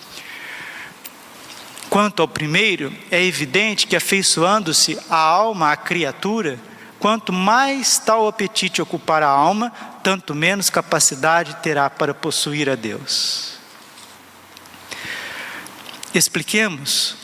Quanto 1.96 2.22
ao 2.22 2.28
primeiro, 2.28 2.92
é 3.10 3.24
evidente 3.24 3.88
que 3.88 3.96
afeiçoando-se 3.96 5.00
a 5.10 5.16
alma 5.16 5.72
à 5.72 5.78
criatura, 5.78 6.60
quanto 7.00 7.32
mais 7.32 7.98
tal 7.98 8.28
apetite 8.28 8.82
ocupar 8.82 9.24
a 9.24 9.30
alma, 9.30 9.72
tanto 10.04 10.36
menos 10.36 10.70
capacidade 10.70 11.56
terá 11.64 11.90
para 11.90 12.14
possuir 12.14 12.70
a 12.70 12.76
Deus. 12.76 13.54
Expliquemos 16.14 17.16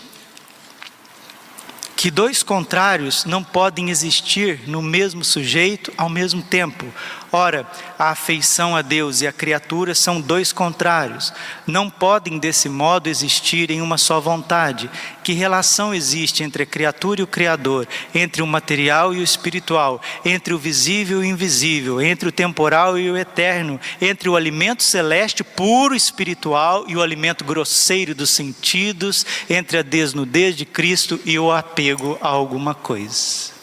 que 1.98 2.10
dois 2.10 2.42
contrários 2.42 3.26
não 3.26 3.44
podem 3.44 3.90
existir 3.90 4.62
no 4.70 4.82
mesmo 4.82 5.26
sujeito 5.26 5.92
ao 5.98 6.08
mesmo 6.08 6.42
tempo. 6.42 6.86
Ora, 7.34 7.66
a 7.98 8.10
afeição 8.10 8.76
a 8.76 8.82
Deus 8.82 9.22
e 9.22 9.28
a 9.28 9.32
criatura 9.32 9.96
são 9.96 10.20
dois 10.20 10.52
contrários. 10.52 11.32
Não 11.66 11.90
podem 11.90 12.38
desse 12.38 12.68
modo 12.68 13.08
existir 13.08 13.72
em 13.72 13.82
uma 13.82 13.98
só 13.98 14.20
vontade. 14.20 14.92
Que 15.24 15.32
relação 15.32 15.94
existe 15.94 16.44
entre 16.44 16.64
a 16.64 16.66
criatura 16.66 17.22
e 17.22 17.24
o 17.24 17.28
Criador, 17.28 17.88
entre 18.14 18.42
o 18.42 18.48
material 18.48 19.14
e 19.14 19.20
o 19.20 19.24
espiritual, 19.24 20.02
entre 20.26 20.54
o 20.54 20.58
visível 20.58 21.24
e 21.24 21.28
o 21.28 21.30
invisível, 21.30 22.02
entre 22.02 22.28
o 22.28 22.34
temporal 22.34 23.00
e 23.00 23.10
o 23.10 23.16
eterno, 23.16 23.80
entre 24.02 24.28
o 24.28 24.36
alimento 24.36 24.84
celeste 24.84 25.42
puro 25.42 25.96
espiritual 25.96 26.84
e 26.88 26.98
o 26.98 27.02
alimento 27.02 27.46
grosseiro 27.46 28.14
dos 28.14 28.32
sentidos, 28.32 29.26
entre 29.50 29.78
a 29.78 29.82
desnudez 29.82 30.54
de 30.58 30.66
Cristo 30.66 31.18
e 31.24 31.40
o 31.40 31.50
apego 31.50 32.18
a 32.20 32.28
alguma 32.28 32.76
coisa? 32.76 33.61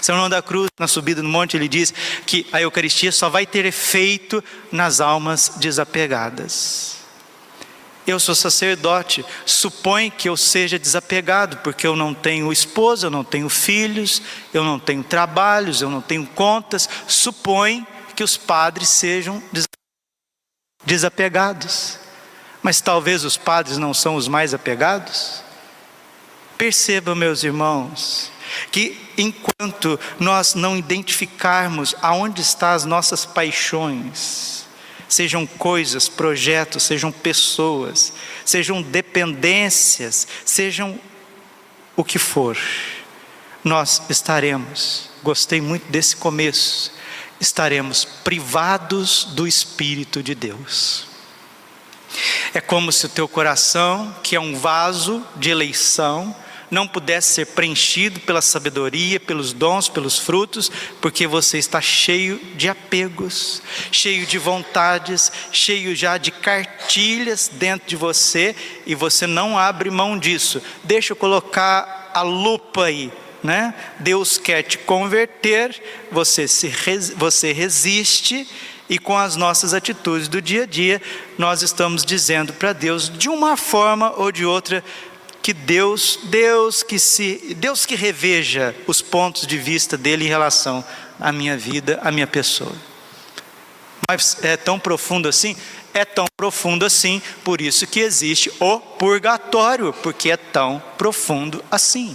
São 0.00 0.16
João 0.16 0.28
da 0.28 0.42
Cruz, 0.42 0.68
na 0.78 0.86
subida 0.86 1.22
no 1.22 1.28
monte, 1.28 1.56
ele 1.56 1.68
diz 1.68 1.92
que 2.26 2.46
a 2.52 2.60
Eucaristia 2.60 3.12
só 3.12 3.28
vai 3.28 3.46
ter 3.46 3.64
efeito 3.64 4.42
nas 4.70 5.00
almas 5.00 5.52
desapegadas. 5.56 6.98
Eu 8.08 8.18
sou 8.18 8.34
sacerdote, 8.34 9.22
supõe 9.44 10.10
que 10.10 10.30
eu 10.30 10.36
seja 10.36 10.78
desapegado, 10.78 11.58
porque 11.58 11.86
eu 11.86 11.94
não 11.94 12.14
tenho 12.14 12.50
esposa, 12.50 13.06
eu 13.06 13.10
não 13.10 13.22
tenho 13.22 13.50
filhos, 13.50 14.22
eu 14.54 14.64
não 14.64 14.78
tenho 14.78 15.04
trabalhos, 15.04 15.82
eu 15.82 15.90
não 15.90 16.00
tenho 16.00 16.24
contas. 16.24 16.88
Supõe 17.06 17.86
que 18.16 18.24
os 18.24 18.34
padres 18.34 18.88
sejam 18.88 19.42
desapegados. 20.86 21.98
Mas 22.62 22.80
talvez 22.80 23.24
os 23.24 23.36
padres 23.36 23.76
não 23.76 23.92
são 23.92 24.16
os 24.16 24.26
mais 24.26 24.54
apegados. 24.54 25.42
Percebam, 26.56 27.14
meus 27.14 27.44
irmãos, 27.44 28.32
que 28.72 29.07
enquanto 29.18 29.98
nós 30.18 30.54
não 30.54 30.76
identificarmos 30.76 31.94
aonde 32.00 32.40
estão 32.40 32.70
as 32.70 32.84
nossas 32.84 33.26
paixões, 33.26 34.64
sejam 35.08 35.46
coisas, 35.46 36.08
projetos, 36.08 36.84
sejam 36.84 37.10
pessoas, 37.10 38.12
sejam 38.44 38.80
dependências, 38.80 40.26
sejam 40.44 40.98
o 41.96 42.04
que 42.04 42.18
for, 42.18 42.56
nós 43.64 44.02
estaremos, 44.08 45.10
gostei 45.22 45.60
muito 45.60 45.90
desse 45.90 46.16
começo, 46.16 46.92
estaremos 47.40 48.04
privados 48.04 49.24
do 49.32 49.46
Espírito 49.46 50.22
de 50.22 50.34
Deus. 50.34 51.06
É 52.54 52.60
como 52.60 52.90
se 52.92 53.06
o 53.06 53.08
teu 53.08 53.28
coração, 53.28 54.14
que 54.22 54.34
é 54.34 54.40
um 54.40 54.56
vaso 54.56 55.24
de 55.36 55.50
eleição, 55.50 56.34
não 56.70 56.86
pudesse 56.86 57.32
ser 57.34 57.46
preenchido 57.46 58.20
pela 58.20 58.42
sabedoria, 58.42 59.18
pelos 59.18 59.52
dons, 59.52 59.88
pelos 59.88 60.18
frutos, 60.18 60.70
porque 61.00 61.26
você 61.26 61.58
está 61.58 61.80
cheio 61.80 62.40
de 62.56 62.68
apegos, 62.68 63.62
cheio 63.90 64.26
de 64.26 64.38
vontades, 64.38 65.32
cheio 65.52 65.94
já 65.94 66.18
de 66.18 66.30
cartilhas 66.30 67.50
dentro 67.52 67.88
de 67.88 67.96
você 67.96 68.54
e 68.86 68.94
você 68.94 69.26
não 69.26 69.58
abre 69.58 69.90
mão 69.90 70.18
disso. 70.18 70.62
Deixa 70.84 71.12
eu 71.12 71.16
colocar 71.16 72.10
a 72.14 72.22
lupa 72.22 72.84
aí. 72.84 73.12
Né? 73.42 73.72
Deus 74.00 74.36
quer 74.36 74.62
te 74.62 74.76
converter, 74.78 75.80
você, 76.10 76.48
se, 76.48 76.72
você 77.16 77.52
resiste, 77.52 78.48
e 78.88 78.98
com 78.98 79.16
as 79.16 79.36
nossas 79.36 79.74
atitudes 79.74 80.28
do 80.28 80.40
dia 80.40 80.62
a 80.62 80.66
dia, 80.66 81.00
nós 81.36 81.62
estamos 81.62 82.04
dizendo 82.04 82.52
para 82.52 82.72
Deus, 82.72 83.10
de 83.10 83.28
uma 83.28 83.56
forma 83.56 84.12
ou 84.16 84.32
de 84.32 84.46
outra, 84.46 84.82
que 85.48 85.54
Deus, 85.54 86.18
Deus 86.24 86.82
que 86.82 86.98
se, 86.98 87.54
Deus 87.56 87.86
que 87.86 87.94
reveja 87.94 88.76
os 88.86 89.00
pontos 89.00 89.46
de 89.46 89.56
vista 89.56 89.96
dele 89.96 90.26
em 90.26 90.28
relação 90.28 90.84
à 91.18 91.32
minha 91.32 91.56
vida, 91.56 91.98
à 92.02 92.12
minha 92.12 92.26
pessoa. 92.26 92.70
Mas 94.06 94.44
é 94.44 94.58
tão 94.58 94.78
profundo 94.78 95.26
assim? 95.26 95.56
É 95.94 96.04
tão 96.04 96.26
profundo 96.36 96.84
assim, 96.84 97.22
por 97.42 97.62
isso 97.62 97.86
que 97.86 98.00
existe 98.00 98.52
o 98.60 98.78
purgatório, 98.78 99.94
porque 100.02 100.30
é 100.30 100.36
tão 100.36 100.82
profundo 100.98 101.64
assim. 101.70 102.14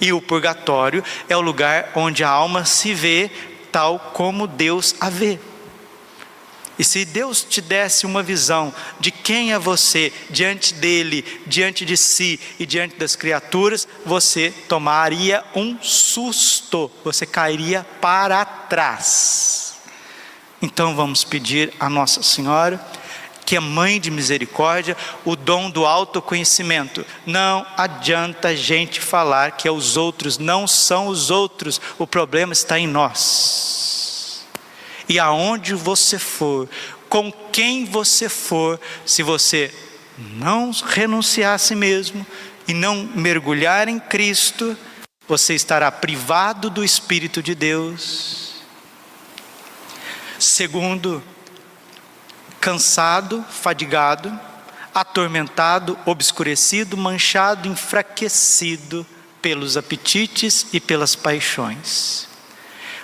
E 0.00 0.14
o 0.14 0.22
purgatório 0.22 1.04
é 1.28 1.36
o 1.36 1.42
lugar 1.42 1.92
onde 1.94 2.24
a 2.24 2.30
alma 2.30 2.64
se 2.64 2.94
vê 2.94 3.30
tal 3.70 3.98
como 4.14 4.46
Deus 4.46 4.94
a 4.98 5.10
vê. 5.10 5.38
E 6.78 6.84
se 6.84 7.04
Deus 7.04 7.44
te 7.44 7.60
desse 7.60 8.06
uma 8.06 8.22
visão 8.22 8.74
de 8.98 9.10
quem 9.10 9.52
é 9.52 9.58
você 9.58 10.12
diante 10.30 10.74
dele, 10.74 11.24
diante 11.46 11.84
de 11.84 11.96
si 11.96 12.40
e 12.58 12.64
diante 12.64 12.96
das 12.96 13.14
criaturas, 13.14 13.86
você 14.06 14.52
tomaria 14.68 15.44
um 15.54 15.78
susto, 15.82 16.90
você 17.04 17.26
cairia 17.26 17.86
para 18.00 18.44
trás. 18.44 19.74
Então 20.62 20.96
vamos 20.96 21.24
pedir 21.24 21.74
a 21.78 21.90
Nossa 21.90 22.22
Senhora, 22.22 22.84
que 23.44 23.56
é 23.56 23.60
mãe 23.60 24.00
de 24.00 24.10
misericórdia, 24.10 24.96
o 25.26 25.36
dom 25.36 25.68
do 25.68 25.84
autoconhecimento. 25.84 27.04
Não 27.26 27.66
adianta 27.76 28.48
a 28.48 28.54
gente 28.54 28.98
falar 28.98 29.52
que 29.52 29.68
é 29.68 29.70
os 29.70 29.98
outros, 29.98 30.38
não 30.38 30.66
são 30.66 31.08
os 31.08 31.30
outros, 31.30 31.80
o 31.98 32.06
problema 32.06 32.54
está 32.54 32.78
em 32.78 32.86
nós 32.86 34.01
e 35.08 35.18
aonde 35.18 35.74
você 35.74 36.18
for, 36.18 36.68
com 37.08 37.30
quem 37.52 37.84
você 37.84 38.28
for, 38.28 38.80
se 39.04 39.22
você 39.22 39.72
não 40.18 40.70
renunciar 40.70 41.54
a 41.54 41.58
si 41.58 41.74
mesmo 41.74 42.26
e 42.66 42.72
não 42.72 43.08
mergulhar 43.14 43.88
em 43.88 43.98
Cristo, 43.98 44.76
você 45.26 45.54
estará 45.54 45.90
privado 45.90 46.70
do 46.70 46.84
Espírito 46.84 47.42
de 47.42 47.54
Deus. 47.54 48.54
Segundo, 50.38 51.22
cansado, 52.60 53.44
fadigado, 53.50 54.38
atormentado, 54.94 55.98
obscurecido, 56.04 56.96
manchado, 56.96 57.68
enfraquecido 57.68 59.06
pelos 59.40 59.76
apetites 59.76 60.66
e 60.72 60.80
pelas 60.80 61.16
paixões. 61.16 62.31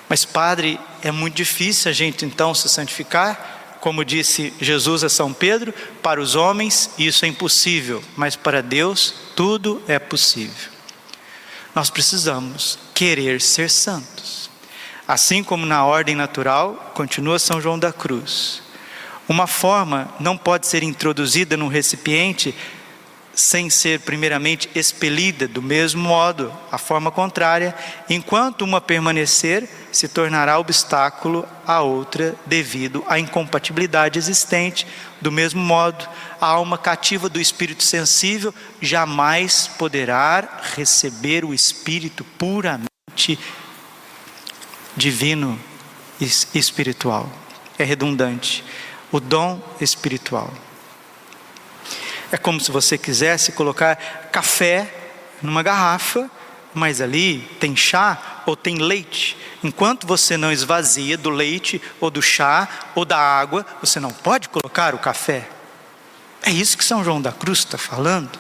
Mas, 0.09 0.25
Padre, 0.25 0.81
é 1.03 1.11
muito 1.11 1.35
difícil 1.35 1.91
a 1.91 1.95
gente 1.95 2.25
então 2.25 2.55
se 2.55 2.69
santificar. 2.69 3.77
Como 3.81 4.05
disse 4.05 4.53
Jesus 4.61 5.05
a 5.05 5.09
São 5.09 5.33
Pedro, 5.33 5.73
para 6.03 6.21
os 6.21 6.35
homens 6.35 6.91
isso 6.99 7.25
é 7.25 7.29
impossível, 7.29 8.03
mas 8.17 8.35
para 8.35 8.61
Deus 8.61 9.15
tudo 9.37 9.81
é 9.87 9.99
possível. 9.99 10.73
Nós 11.75 11.91
precisamos 11.91 12.79
querer 12.93 13.41
ser 13.41 13.71
santos. 13.71 14.51
Assim 15.07 15.45
como 15.45 15.65
na 15.65 15.85
ordem 15.85 16.17
natural, 16.17 16.93
continua 16.95 17.39
São 17.39 17.61
João 17.61 17.79
da 17.79 17.93
Cruz. 17.93 18.63
Uma 19.29 19.47
forma 19.47 20.13
não 20.19 20.37
pode 20.37 20.67
ser 20.67 20.83
introduzida 20.83 21.57
num 21.57 21.69
recipiente 21.69 22.55
sem 23.39 23.71
ser 23.71 24.01
primeiramente 24.01 24.69
expelida, 24.75 25.47
do 25.47 25.63
mesmo 25.63 26.03
modo, 26.03 26.53
a 26.73 26.77
forma 26.77 27.09
contrária, 27.09 27.73
enquanto 28.11 28.63
uma 28.63 28.81
permanecer, 28.81 29.69
se 29.93 30.09
tornará 30.09 30.59
obstáculo 30.59 31.47
à 31.65 31.81
outra 31.81 32.35
devido 32.47 33.05
à 33.07 33.17
incompatibilidade 33.17 34.19
existente. 34.19 34.89
Do 35.21 35.31
mesmo 35.31 35.63
modo, 35.63 36.05
a 36.41 36.47
alma 36.47 36.77
cativa 36.77 37.29
do 37.29 37.41
espírito 37.41 37.85
sensível 37.85 38.53
jamais 38.83 39.69
poderá 39.69 40.61
receber 40.75 41.45
o 41.45 41.55
espírito 41.55 42.25
puramente 42.25 43.39
divino 44.97 45.57
e 46.21 46.25
espiritual. 46.59 47.31
É 47.79 47.85
redundante. 47.85 48.65
O 49.13 49.21
dom 49.21 49.63
espiritual. 49.81 50.53
É 52.31 52.37
como 52.37 52.61
se 52.61 52.71
você 52.71 52.99
quisesse 52.99 53.53
colocar 53.53 53.97
café 54.31 54.93
numa 55.43 55.63
garrafa, 55.63 56.31
mas 56.75 57.01
ali 57.01 57.39
tem 57.59 57.75
chá 57.75 58.43
ou 58.47 58.55
tem 58.55 58.77
leite. 58.77 59.37
Enquanto 59.63 60.07
você 60.07 60.37
não 60.37 60.53
esvazia 60.53 61.17
do 61.17 61.31
leite 61.31 61.81
ou 62.01 62.11
do 62.11 62.21
chá 62.21 62.69
ou 62.95 63.05
da 63.05 63.19
água, 63.19 63.65
você 63.81 63.99
não 63.99 64.11
pode 64.11 64.49
colocar 64.49 64.95
o 64.95 64.99
café. 64.99 65.49
É 66.43 66.51
isso 66.51 66.79
que 66.79 66.85
São 66.85 67.03
João 67.03 67.21
da 67.21 67.33
Cruz 67.33 67.61
está 67.61 67.79
falando. 67.79 68.39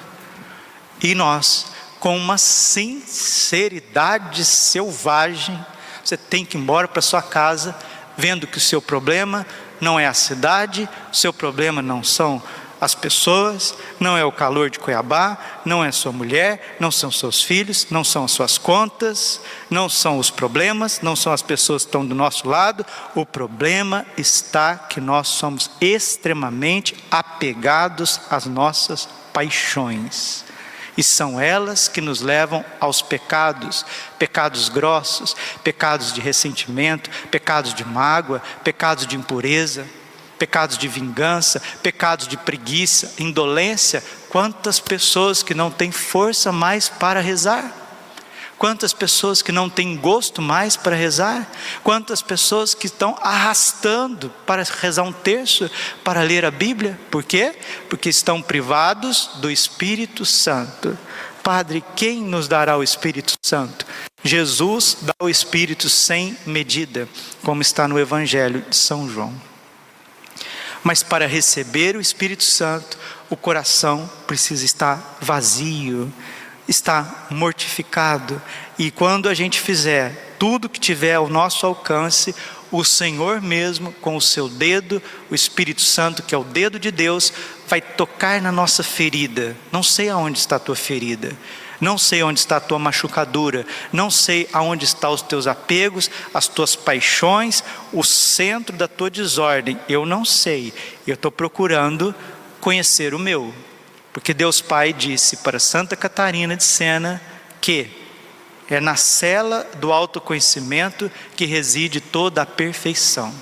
E 1.02 1.14
nós, 1.14 1.66
com 1.98 2.16
uma 2.16 2.38
sinceridade 2.38 4.44
selvagem, 4.44 5.58
você 6.04 6.16
tem 6.16 6.44
que 6.44 6.56
ir 6.56 6.60
embora 6.60 6.88
para 6.88 7.02
sua 7.02 7.22
casa, 7.22 7.76
vendo 8.16 8.46
que 8.46 8.58
o 8.58 8.60
seu 8.60 8.80
problema 8.80 9.46
não 9.80 9.98
é 9.98 10.06
a 10.06 10.14
cidade, 10.14 10.88
o 11.12 11.16
seu 11.16 11.32
problema 11.32 11.82
não 11.82 12.02
são 12.02 12.42
as 12.80 12.94
pessoas, 12.94 13.74
não 13.98 14.16
é 14.16 14.24
o 14.24 14.30
calor 14.30 14.70
de 14.70 14.78
Cuiabá, 14.78 15.36
não 15.64 15.84
é 15.84 15.90
sua 15.90 16.12
mulher, 16.12 16.76
não 16.78 16.90
são 16.90 17.10
seus 17.10 17.42
filhos, 17.42 17.88
não 17.90 18.04
são 18.04 18.24
as 18.24 18.30
suas 18.30 18.56
contas, 18.56 19.40
não 19.68 19.88
são 19.88 20.18
os 20.18 20.30
problemas, 20.30 21.00
não 21.02 21.16
são 21.16 21.32
as 21.32 21.42
pessoas 21.42 21.82
que 21.82 21.88
estão 21.88 22.06
do 22.06 22.14
nosso 22.14 22.48
lado. 22.48 22.86
O 23.14 23.26
problema 23.26 24.06
está 24.16 24.76
que 24.76 25.00
nós 25.00 25.28
somos 25.28 25.70
extremamente 25.80 26.94
apegados 27.10 28.20
às 28.30 28.46
nossas 28.46 29.08
paixões. 29.32 30.44
E 30.96 31.02
são 31.02 31.40
elas 31.40 31.86
que 31.86 32.00
nos 32.00 32.20
levam 32.20 32.64
aos 32.80 33.02
pecados, 33.02 33.84
pecados 34.18 34.68
grossos, 34.68 35.34
pecados 35.62 36.12
de 36.12 36.20
ressentimento, 36.20 37.08
pecados 37.30 37.72
de 37.72 37.84
mágoa, 37.84 38.42
pecados 38.64 39.06
de 39.06 39.16
impureza 39.16 39.86
pecados 40.38 40.78
de 40.78 40.88
vingança, 40.88 41.60
pecados 41.82 42.28
de 42.28 42.36
preguiça, 42.36 43.14
indolência. 43.18 44.02
Quantas 44.28 44.78
pessoas 44.78 45.42
que 45.42 45.54
não 45.54 45.70
têm 45.70 45.90
força 45.90 46.52
mais 46.52 46.88
para 46.88 47.20
rezar? 47.20 47.74
Quantas 48.58 48.92
pessoas 48.92 49.40
que 49.40 49.52
não 49.52 49.70
têm 49.70 49.96
gosto 49.96 50.42
mais 50.42 50.76
para 50.76 50.96
rezar? 50.96 51.48
Quantas 51.84 52.20
pessoas 52.20 52.74
que 52.74 52.86
estão 52.86 53.16
arrastando 53.22 54.30
para 54.44 54.64
rezar 54.64 55.04
um 55.04 55.12
terço, 55.12 55.70
para 56.02 56.22
ler 56.22 56.44
a 56.44 56.50
Bíblia? 56.50 56.98
Por 57.08 57.22
quê? 57.22 57.54
Porque 57.88 58.08
estão 58.08 58.42
privados 58.42 59.30
do 59.36 59.48
Espírito 59.48 60.26
Santo. 60.26 60.98
Padre, 61.40 61.84
quem 61.94 62.20
nos 62.20 62.48
dará 62.48 62.76
o 62.76 62.82
Espírito 62.82 63.34
Santo? 63.40 63.86
Jesus 64.24 64.98
dá 65.02 65.14
o 65.20 65.28
Espírito 65.28 65.88
sem 65.88 66.36
medida, 66.44 67.08
como 67.44 67.62
está 67.62 67.86
no 67.86 67.98
Evangelho 67.98 68.64
de 68.68 68.76
São 68.76 69.08
João. 69.08 69.47
Mas 70.88 71.02
para 71.02 71.26
receber 71.26 71.96
o 71.96 72.00
Espírito 72.00 72.42
Santo, 72.42 72.96
o 73.28 73.36
coração 73.36 74.10
precisa 74.26 74.64
estar 74.64 75.18
vazio, 75.20 76.10
estar 76.66 77.26
mortificado. 77.28 78.40
E 78.78 78.90
quando 78.90 79.28
a 79.28 79.34
gente 79.34 79.60
fizer 79.60 80.36
tudo 80.38 80.66
que 80.66 80.80
tiver 80.80 81.12
ao 81.12 81.28
nosso 81.28 81.66
alcance, 81.66 82.34
o 82.72 82.82
Senhor 82.84 83.42
mesmo, 83.42 83.92
com 84.00 84.16
o 84.16 84.20
seu 84.22 84.48
dedo, 84.48 85.02
o 85.30 85.34
Espírito 85.34 85.82
Santo, 85.82 86.22
que 86.22 86.34
é 86.34 86.38
o 86.38 86.42
dedo 86.42 86.80
de 86.80 86.90
Deus, 86.90 87.34
vai 87.66 87.82
tocar 87.82 88.40
na 88.40 88.50
nossa 88.50 88.82
ferida. 88.82 89.54
Não 89.70 89.82
sei 89.82 90.08
aonde 90.08 90.38
está 90.38 90.56
a 90.56 90.58
tua 90.58 90.74
ferida 90.74 91.36
não 91.80 91.96
sei 91.96 92.22
onde 92.22 92.40
está 92.40 92.56
a 92.56 92.60
tua 92.60 92.78
machucadura, 92.78 93.66
não 93.92 94.10
sei 94.10 94.48
aonde 94.52 94.84
estão 94.84 95.12
os 95.12 95.22
teus 95.22 95.46
apegos, 95.46 96.10
as 96.34 96.48
tuas 96.48 96.74
paixões, 96.74 97.62
o 97.92 98.02
centro 98.02 98.76
da 98.76 98.88
tua 98.88 99.10
desordem. 99.10 99.78
Eu 99.88 100.04
não 100.04 100.24
sei. 100.24 100.72
Eu 101.06 101.14
estou 101.14 101.30
procurando 101.30 102.14
conhecer 102.60 103.14
o 103.14 103.18
meu. 103.18 103.54
Porque 104.12 104.34
Deus 104.34 104.60
Pai 104.60 104.92
disse 104.92 105.36
para 105.38 105.60
Santa 105.60 105.96
Catarina 105.96 106.56
de 106.56 106.64
Sena 106.64 107.20
que 107.60 107.90
É 108.70 108.80
na 108.80 108.96
cela 108.96 109.66
do 109.76 109.92
autoconhecimento 109.92 111.10
que 111.34 111.46
reside 111.46 112.02
toda 112.02 112.42
a 112.42 112.46
perfeição. 112.46 113.32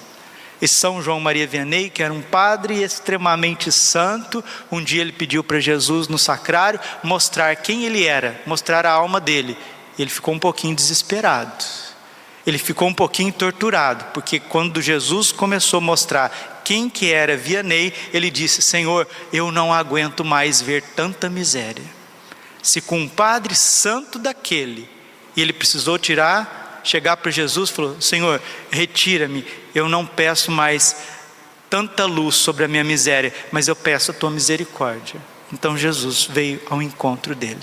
E 0.61 0.67
São 0.67 1.03
João 1.03 1.21
Maria 1.21 1.47
Vianney, 1.47 1.91
que 1.91 2.03
era 2.03 2.13
um 2.13 2.23
padre 2.23 2.83
extremamente 2.83 3.71
santo, 3.71 4.43
um 4.73 4.83
dia 4.83 5.03
ele 5.03 5.13
pediu 5.13 5.45
para 5.45 5.61
Jesus 5.61 6.09
no 6.09 6.19
sacrário 6.19 6.81
mostrar 7.03 7.55
quem 7.57 7.85
ele 7.85 8.05
era, 8.05 8.41
mostrar 8.47 8.87
a 8.87 8.93
alma 8.93 9.21
dele. 9.21 9.57
Ele 9.99 10.11
ficou 10.11 10.35
um 10.35 10.39
pouquinho 10.39 10.75
desesperado. 10.75 11.65
Ele 12.47 12.59
ficou 12.59 12.89
um 12.89 12.95
pouquinho 12.95 13.33
torturado, 13.33 14.05
porque 14.15 14.39
quando 14.39 14.81
Jesus 14.81 15.33
começou 15.33 15.79
a 15.79 15.81
mostrar 15.81 16.63
quem 16.65 16.89
que 16.89 17.13
era 17.13 17.37
Vianney, 17.37 17.93
ele 18.13 18.31
disse: 18.31 18.63
Senhor, 18.63 19.07
eu 19.33 19.51
não 19.51 19.73
aguento 19.73 20.25
mais 20.25 20.63
ver 20.63 20.83
tanta 20.95 21.29
miséria. 21.29 21.85
Se 22.63 22.81
com 22.81 23.01
um 23.01 23.09
padre 23.09 23.55
santo 23.55 24.19
daquele, 24.19 24.89
e 25.37 25.43
ele 25.43 25.53
precisou 25.53 25.99
tirar, 25.99 26.66
chegar 26.87 27.17
para 27.17 27.31
Jesus, 27.31 27.71
falou: 27.71 28.01
Senhor, 28.01 28.41
retira-me, 28.71 29.45
eu 29.75 29.89
não 29.89 30.07
peço 30.07 30.51
mais 30.51 30.97
tanta 31.69 32.05
luz 32.05 32.37
sobre 32.37 32.65
a 32.65 32.69
minha 32.69 32.85
miséria, 32.85 33.35
mas 33.51 33.69
eu 33.69 33.77
peço 33.77 34.11
a 34.11 34.15
tua 34.15 34.31
misericórdia. 34.31 35.21
Então 35.53 35.77
Jesus 35.77 36.25
veio 36.25 36.61
ao 36.71 36.81
encontro 36.81 37.35
dele. 37.35 37.61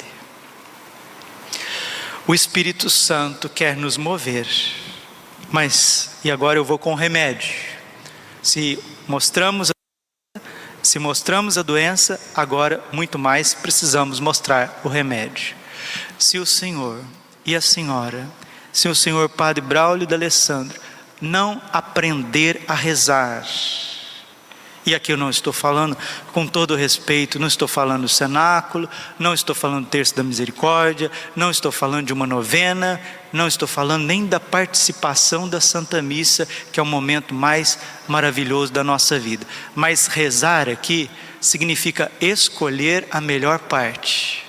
O 2.27 2.33
Espírito 2.33 2.89
Santo 2.89 3.49
quer 3.49 3.75
nos 3.75 3.97
mover, 3.97 4.47
mas 5.51 6.17
e 6.23 6.31
agora 6.31 6.57
eu 6.57 6.63
vou 6.63 6.77
com 6.77 6.93
o 6.93 6.95
remédio. 6.95 7.53
Se 8.41 8.79
mostramos 9.07 9.71
se 10.81 10.99
mostramos 10.99 11.57
a 11.57 11.61
doença, 11.61 12.19
agora 12.35 12.83
muito 12.91 13.17
mais 13.17 13.53
precisamos 13.53 14.19
mostrar 14.19 14.81
o 14.83 14.89
remédio. 14.89 15.55
Se 16.19 16.37
o 16.37 16.45
Senhor 16.45 17.01
e 17.45 17.55
a 17.55 17.61
senhora, 17.61 18.29
se 18.73 18.89
o 18.89 18.95
senhor 18.95 19.29
Padre 19.29 19.61
Braulio 19.61 20.07
de 20.07 20.13
Alessandro 20.13 20.81
não 21.21 21.61
aprender 21.71 22.61
a 22.67 22.73
rezar. 22.73 23.45
E 24.85 24.93
aqui 24.93 25.13
eu 25.13 25.17
não 25.17 25.29
estou 25.29 25.53
falando, 25.53 25.97
com 26.33 26.45
todo 26.45 26.75
respeito, 26.75 27.39
não 27.39 27.47
estou 27.47 27.69
falando 27.69 28.09
cenáculo, 28.09 28.89
não 29.17 29.33
estou 29.33 29.55
falando 29.55 29.87
terço 29.87 30.13
da 30.13 30.23
misericórdia, 30.23 31.09
não 31.35 31.49
estou 31.49 31.71
falando 31.71 32.07
de 32.07 32.11
uma 32.11 32.27
novena, 32.27 32.99
não 33.31 33.47
estou 33.47 33.65
falando 33.65 34.03
nem 34.03 34.25
da 34.25 34.41
participação 34.41 35.47
da 35.47 35.61
Santa 35.61 36.01
Missa, 36.01 36.45
que 36.71 36.81
é 36.81 36.83
o 36.83 36.85
momento 36.85 37.33
mais 37.33 37.79
maravilhoso 38.09 38.73
da 38.73 38.83
nossa 38.83 39.17
vida. 39.17 39.47
Mas 39.73 40.07
rezar 40.07 40.67
aqui 40.67 41.09
significa 41.39 42.11
escolher 42.19 43.07
a 43.09 43.21
melhor 43.21 43.59
parte. 43.59 44.43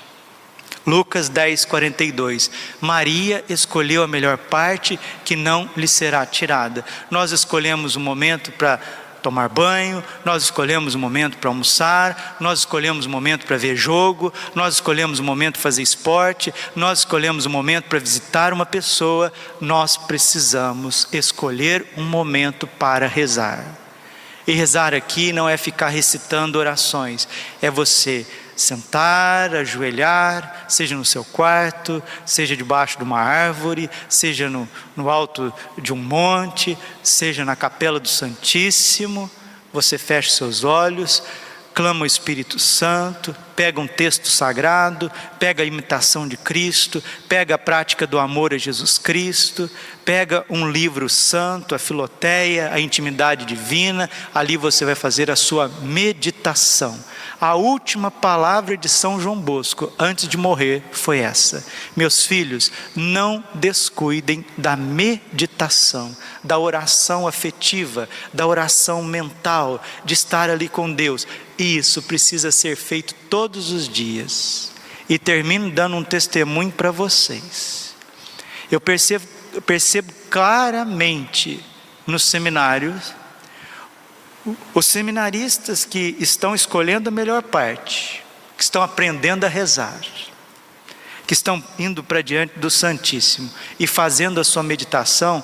Lucas 0.86 1.28
10, 1.28 1.64
42. 1.64 2.50
Maria 2.80 3.44
escolheu 3.48 4.02
a 4.02 4.08
melhor 4.08 4.36
parte 4.36 4.98
que 5.24 5.34
não 5.34 5.68
lhe 5.76 5.88
será 5.88 6.24
tirada. 6.26 6.84
Nós 7.10 7.32
escolhemos 7.32 7.96
o 7.96 7.98
um 7.98 8.02
momento 8.02 8.52
para 8.52 8.78
tomar 9.24 9.48
banho, 9.48 10.04
nós 10.22 10.42
escolhemos 10.42 10.94
o 10.94 10.98
um 10.98 11.00
momento 11.00 11.38
para 11.38 11.48
almoçar, 11.48 12.36
nós 12.38 12.58
escolhemos 12.58 13.06
o 13.06 13.08
um 13.08 13.12
momento 13.12 13.46
para 13.46 13.56
ver 13.56 13.74
jogo, 13.74 14.30
nós 14.54 14.74
escolhemos 14.74 15.18
o 15.18 15.24
momento 15.24 15.54
para 15.54 15.62
fazer 15.62 15.80
esporte, 15.80 16.52
nós 16.76 16.98
escolhemos 16.98 17.46
o 17.46 17.50
momento 17.50 17.84
para 17.84 17.98
visitar 17.98 18.52
uma 18.52 18.66
pessoa. 18.66 19.32
Nós 19.58 19.96
precisamos 19.96 21.08
escolher 21.10 21.86
um 21.96 22.04
momento 22.04 22.66
para 22.66 23.06
rezar. 23.06 23.64
E 24.46 24.52
rezar 24.52 24.92
aqui 24.92 25.32
não 25.32 25.48
é 25.48 25.56
ficar 25.56 25.88
recitando 25.88 26.58
orações, 26.58 27.26
é 27.62 27.70
você 27.70 28.26
sentar, 28.56 29.54
ajoelhar, 29.54 30.66
seja 30.68 30.96
no 30.96 31.04
seu 31.04 31.24
quarto, 31.24 32.02
seja 32.24 32.56
debaixo 32.56 32.98
de 32.98 33.04
uma 33.04 33.20
árvore, 33.20 33.90
seja 34.08 34.48
no, 34.48 34.68
no 34.96 35.10
alto 35.10 35.52
de 35.78 35.92
um 35.92 35.96
monte, 35.96 36.76
seja 37.02 37.44
na 37.44 37.56
capela 37.56 37.98
do 37.98 38.08
Santíssimo, 38.08 39.30
você 39.72 39.98
fecha 39.98 40.30
seus 40.30 40.62
olhos, 40.62 41.22
clama 41.74 42.04
o 42.04 42.06
Espírito 42.06 42.58
Santo, 42.60 43.34
pega 43.56 43.80
um 43.80 43.86
texto 43.88 44.28
sagrado, 44.28 45.10
pega 45.40 45.64
a 45.64 45.66
imitação 45.66 46.28
de 46.28 46.36
Cristo, 46.36 47.02
pega 47.28 47.56
a 47.56 47.58
prática 47.58 48.06
do 48.06 48.18
amor 48.18 48.54
a 48.54 48.58
Jesus 48.58 48.96
Cristo, 48.96 49.68
pega 50.04 50.44
um 50.50 50.68
livro 50.68 51.08
santo, 51.08 51.74
a 51.74 51.78
filoteia, 51.78 52.70
a 52.72 52.80
intimidade 52.80 53.44
divina, 53.44 54.08
ali 54.34 54.56
você 54.56 54.84
vai 54.84 54.94
fazer 54.94 55.30
a 55.30 55.36
sua 55.36 55.68
meditação 55.82 56.98
a 57.44 57.54
última 57.56 58.10
palavra 58.10 58.74
de 58.74 58.88
São 58.88 59.20
João 59.20 59.38
Bosco 59.38 59.92
antes 59.98 60.26
de 60.26 60.36
morrer 60.36 60.82
foi 60.92 61.18
essa: 61.18 61.62
Meus 61.94 62.24
filhos, 62.24 62.72
não 62.96 63.44
descuidem 63.52 64.44
da 64.56 64.74
meditação, 64.76 66.16
da 66.42 66.58
oração 66.58 67.28
afetiva, 67.28 68.08
da 68.32 68.46
oração 68.46 69.02
mental, 69.04 69.82
de 70.06 70.14
estar 70.14 70.48
ali 70.48 70.70
com 70.70 70.90
Deus. 70.90 71.26
Isso 71.58 72.00
precisa 72.02 72.50
ser 72.50 72.76
feito 72.76 73.14
todos 73.28 73.70
os 73.72 73.88
dias. 73.88 74.72
E 75.06 75.18
termino 75.18 75.70
dando 75.70 75.96
um 75.96 76.02
testemunho 76.02 76.72
para 76.72 76.90
vocês. 76.90 77.94
Eu 78.70 78.80
percebo, 78.80 79.26
eu 79.54 79.62
percebo 79.62 80.12
claramente 80.28 81.64
nos 82.04 82.24
seminários 82.24 83.14
os 84.74 84.84
seminaristas 84.84 85.84
que 85.84 86.16
estão 86.18 86.54
escolhendo 86.54 87.08
a 87.08 87.12
melhor 87.12 87.42
parte, 87.42 88.22
que 88.56 88.62
estão 88.62 88.82
aprendendo 88.82 89.44
a 89.44 89.48
rezar, 89.48 90.00
que 91.26 91.32
estão 91.32 91.62
indo 91.78 92.02
para 92.02 92.20
diante 92.20 92.58
do 92.58 92.68
Santíssimo 92.68 93.48
e 93.78 93.86
fazendo 93.86 94.40
a 94.40 94.44
sua 94.44 94.62
meditação, 94.62 95.42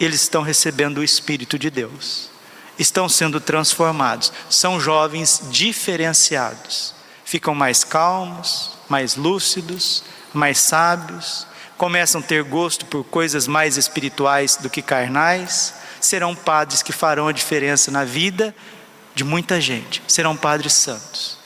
eles 0.00 0.22
estão 0.22 0.42
recebendo 0.42 0.98
o 0.98 1.04
Espírito 1.04 1.58
de 1.58 1.70
Deus, 1.70 2.30
estão 2.78 3.08
sendo 3.08 3.40
transformados, 3.40 4.32
são 4.48 4.80
jovens 4.80 5.42
diferenciados, 5.50 6.94
ficam 7.26 7.54
mais 7.54 7.84
calmos, 7.84 8.72
mais 8.88 9.14
lúcidos, 9.14 10.02
mais 10.32 10.58
sábios, 10.58 11.46
começam 11.80 12.20
a 12.20 12.24
ter 12.24 12.42
gosto 12.42 12.84
por 12.84 13.02
coisas 13.04 13.46
mais 13.46 13.78
espirituais 13.78 14.54
do 14.54 14.68
que 14.68 14.82
carnais 14.82 15.72
serão 15.98 16.34
padres 16.34 16.82
que 16.82 16.92
farão 16.92 17.26
a 17.26 17.32
diferença 17.32 17.90
na 17.90 18.04
vida 18.04 18.54
de 19.14 19.24
muita 19.24 19.58
gente, 19.62 20.02
serão 20.06 20.36
padres 20.36 20.74
santos. 20.74 21.38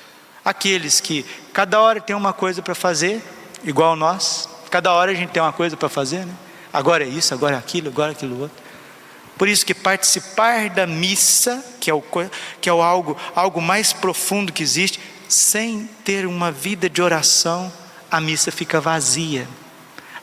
Aqueles 0.44 1.00
que 1.00 1.24
cada 1.52 1.80
hora 1.80 2.00
tem 2.00 2.16
uma 2.16 2.32
coisa 2.32 2.60
para 2.60 2.74
fazer, 2.74 3.22
igual 3.62 3.94
nós, 3.94 4.48
cada 4.72 4.92
hora 4.92 5.12
a 5.12 5.14
gente 5.14 5.30
tem 5.30 5.40
uma 5.40 5.52
coisa 5.52 5.76
para 5.76 5.88
fazer, 5.88 6.26
né? 6.26 6.34
Agora 6.72 7.04
é 7.04 7.08
isso, 7.08 7.32
agora 7.32 7.54
é 7.54 7.58
aquilo, 7.60 7.86
agora 7.86 8.10
é 8.10 8.14
aquilo 8.14 8.40
outro. 8.40 8.60
Por 9.38 9.46
isso 9.46 9.64
que 9.64 9.72
participar 9.72 10.68
da 10.68 10.84
missa, 10.84 11.64
que 11.78 11.88
é, 11.88 11.94
o, 11.94 12.02
que 12.60 12.68
é 12.68 12.72
o 12.72 12.82
algo, 12.82 13.16
algo 13.36 13.62
mais 13.62 13.92
profundo 13.92 14.52
que 14.52 14.64
existe, 14.64 14.98
sem 15.28 15.88
ter 16.04 16.26
uma 16.26 16.50
vida 16.50 16.90
de 16.90 17.00
oração, 17.00 17.72
a 18.10 18.20
missa 18.20 18.50
fica 18.50 18.80
vazia. 18.80 19.46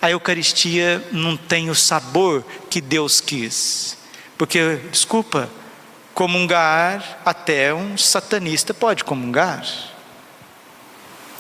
A 0.02 0.10
Eucaristia 0.10 1.06
não 1.12 1.38
tem 1.38 1.70
o 1.70 1.76
sabor 1.76 2.44
que 2.70 2.82
Deus 2.82 3.22
quis. 3.22 3.98
Porque, 4.38 4.78
desculpa, 4.92 5.50
comungar 6.14 7.22
até 7.24 7.74
um 7.74 7.98
satanista 7.98 8.74
pode 8.74 9.04
comungar. 9.04 9.64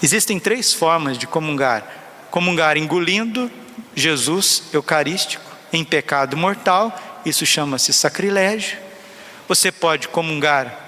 Existem 0.03 0.39
três 0.39 0.73
formas 0.73 1.17
de 1.17 1.25
comungar: 1.25 1.83
comungar 2.29 2.77
engolindo 2.77 3.51
Jesus 3.95 4.63
eucarístico 4.71 5.43
em 5.73 5.83
pecado 5.83 6.37
mortal, 6.37 7.21
isso 7.25 7.45
chama-se 7.45 7.91
sacrilégio. 7.93 8.77
Você 9.47 9.71
pode 9.71 10.07
comungar 10.07 10.79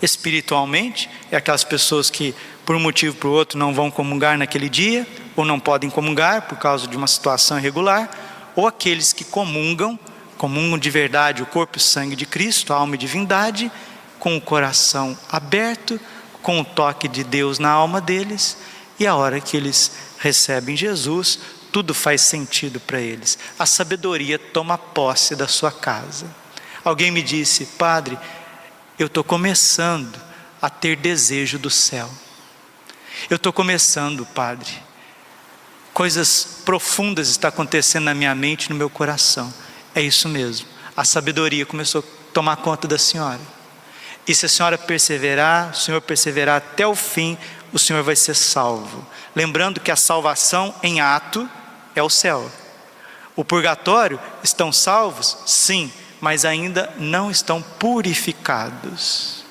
espiritualmente, 0.00 1.10
é 1.30 1.36
aquelas 1.36 1.64
pessoas 1.64 2.08
que 2.08 2.34
por 2.68 2.76
um 2.76 2.80
motivo 2.80 3.14
ou 3.14 3.18
por 3.18 3.28
outro 3.28 3.58
não 3.58 3.72
vão 3.72 3.90
comungar 3.90 4.36
naquele 4.36 4.68
dia, 4.68 5.06
ou 5.34 5.42
não 5.42 5.58
podem 5.58 5.88
comungar 5.88 6.42
por 6.42 6.58
causa 6.58 6.86
de 6.86 6.98
uma 6.98 7.06
situação 7.06 7.58
irregular, 7.58 8.10
ou 8.54 8.66
aqueles 8.66 9.10
que 9.10 9.24
comungam 9.24 9.98
comungam 10.36 10.76
de 10.76 10.90
verdade 10.90 11.42
o 11.42 11.46
corpo 11.46 11.78
e 11.78 11.80
sangue 11.80 12.14
de 12.14 12.26
Cristo, 12.26 12.74
a 12.74 12.76
alma 12.76 12.94
e 12.94 12.98
divindade, 12.98 13.72
com 14.18 14.36
o 14.36 14.40
coração 14.40 15.16
aberto, 15.32 15.98
com 16.42 16.60
o 16.60 16.64
toque 16.64 17.08
de 17.08 17.24
Deus 17.24 17.58
na 17.58 17.70
alma 17.70 18.02
deles, 18.02 18.58
e 18.98 19.06
a 19.06 19.16
hora 19.16 19.40
que 19.40 19.56
eles 19.56 19.90
recebem 20.18 20.76
Jesus, 20.76 21.38
tudo 21.72 21.94
faz 21.94 22.20
sentido 22.20 22.78
para 22.78 23.00
eles. 23.00 23.38
A 23.58 23.64
sabedoria 23.64 24.38
toma 24.38 24.76
posse 24.76 25.34
da 25.34 25.48
sua 25.48 25.72
casa. 25.72 26.26
Alguém 26.84 27.10
me 27.10 27.22
disse, 27.22 27.64
Padre, 27.64 28.18
eu 28.98 29.06
estou 29.06 29.24
começando 29.24 30.20
a 30.60 30.68
ter 30.68 30.96
desejo 30.96 31.58
do 31.58 31.70
céu. 31.70 32.10
Eu 33.28 33.36
estou 33.36 33.52
começando, 33.52 34.24
Padre. 34.24 34.70
Coisas 35.92 36.62
profundas 36.64 37.28
estão 37.28 37.48
acontecendo 37.48 38.04
na 38.04 38.14
minha 38.14 38.34
mente 38.34 38.70
no 38.70 38.76
meu 38.76 38.88
coração. 38.88 39.52
É 39.94 40.00
isso 40.00 40.28
mesmo. 40.28 40.66
A 40.96 41.04
sabedoria 41.04 41.66
começou 41.66 42.00
a 42.00 42.32
tomar 42.32 42.56
conta 42.56 42.86
da 42.86 42.96
senhora. 42.96 43.40
E 44.26 44.34
se 44.34 44.46
a 44.46 44.48
senhora 44.48 44.78
perseverar, 44.78 45.70
o 45.70 45.74
senhor 45.74 46.00
perseverar 46.00 46.56
até 46.56 46.86
o 46.86 46.94
fim, 46.94 47.36
o 47.72 47.78
senhor 47.78 48.02
vai 48.02 48.16
ser 48.16 48.34
salvo. 48.34 49.06
Lembrando 49.34 49.80
que 49.80 49.90
a 49.90 49.96
salvação 49.96 50.74
em 50.82 51.00
ato 51.00 51.48
é 51.94 52.02
o 52.02 52.08
céu. 52.08 52.50
O 53.34 53.44
purgatório 53.44 54.18
estão 54.42 54.72
salvos? 54.72 55.38
Sim, 55.46 55.92
mas 56.20 56.44
ainda 56.44 56.92
não 56.98 57.30
estão 57.30 57.60
purificados. 57.60 59.44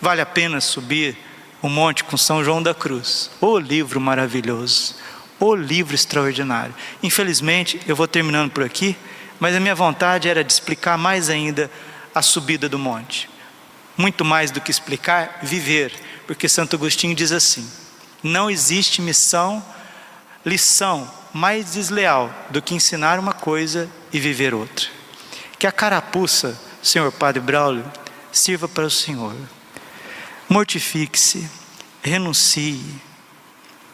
Vale 0.00 0.20
a 0.20 0.26
pena 0.26 0.60
subir 0.60 1.16
o 1.64 1.68
monte 1.70 2.04
com 2.04 2.14
São 2.14 2.44
João 2.44 2.62
da 2.62 2.74
Cruz. 2.74 3.30
O 3.40 3.58
livro 3.58 3.98
maravilhoso, 3.98 4.96
o 5.40 5.54
livro 5.54 5.94
extraordinário. 5.94 6.74
Infelizmente, 7.02 7.80
eu 7.86 7.96
vou 7.96 8.06
terminando 8.06 8.50
por 8.50 8.62
aqui, 8.62 8.94
mas 9.40 9.56
a 9.56 9.60
minha 9.60 9.74
vontade 9.74 10.28
era 10.28 10.44
de 10.44 10.52
explicar 10.52 10.98
mais 10.98 11.30
ainda 11.30 11.70
a 12.14 12.20
subida 12.20 12.68
do 12.68 12.78
monte. 12.78 13.30
Muito 13.96 14.26
mais 14.26 14.50
do 14.50 14.60
que 14.60 14.70
explicar, 14.70 15.38
viver, 15.42 15.90
porque 16.26 16.50
Santo 16.50 16.76
Agostinho 16.76 17.14
diz 17.14 17.32
assim: 17.32 17.66
não 18.22 18.50
existe 18.50 19.00
missão, 19.00 19.64
lição 20.44 21.10
mais 21.32 21.72
desleal 21.72 22.30
do 22.50 22.60
que 22.60 22.74
ensinar 22.74 23.18
uma 23.18 23.32
coisa 23.32 23.88
e 24.12 24.20
viver 24.20 24.52
outra. 24.52 24.86
Que 25.58 25.66
a 25.66 25.72
carapuça, 25.72 26.60
Senhor 26.82 27.10
Padre 27.10 27.40
Braulio, 27.40 27.90
sirva 28.30 28.68
para 28.68 28.84
o 28.84 28.90
Senhor 28.90 29.34
Mortifique-se, 30.48 31.48
renuncie, 32.02 32.80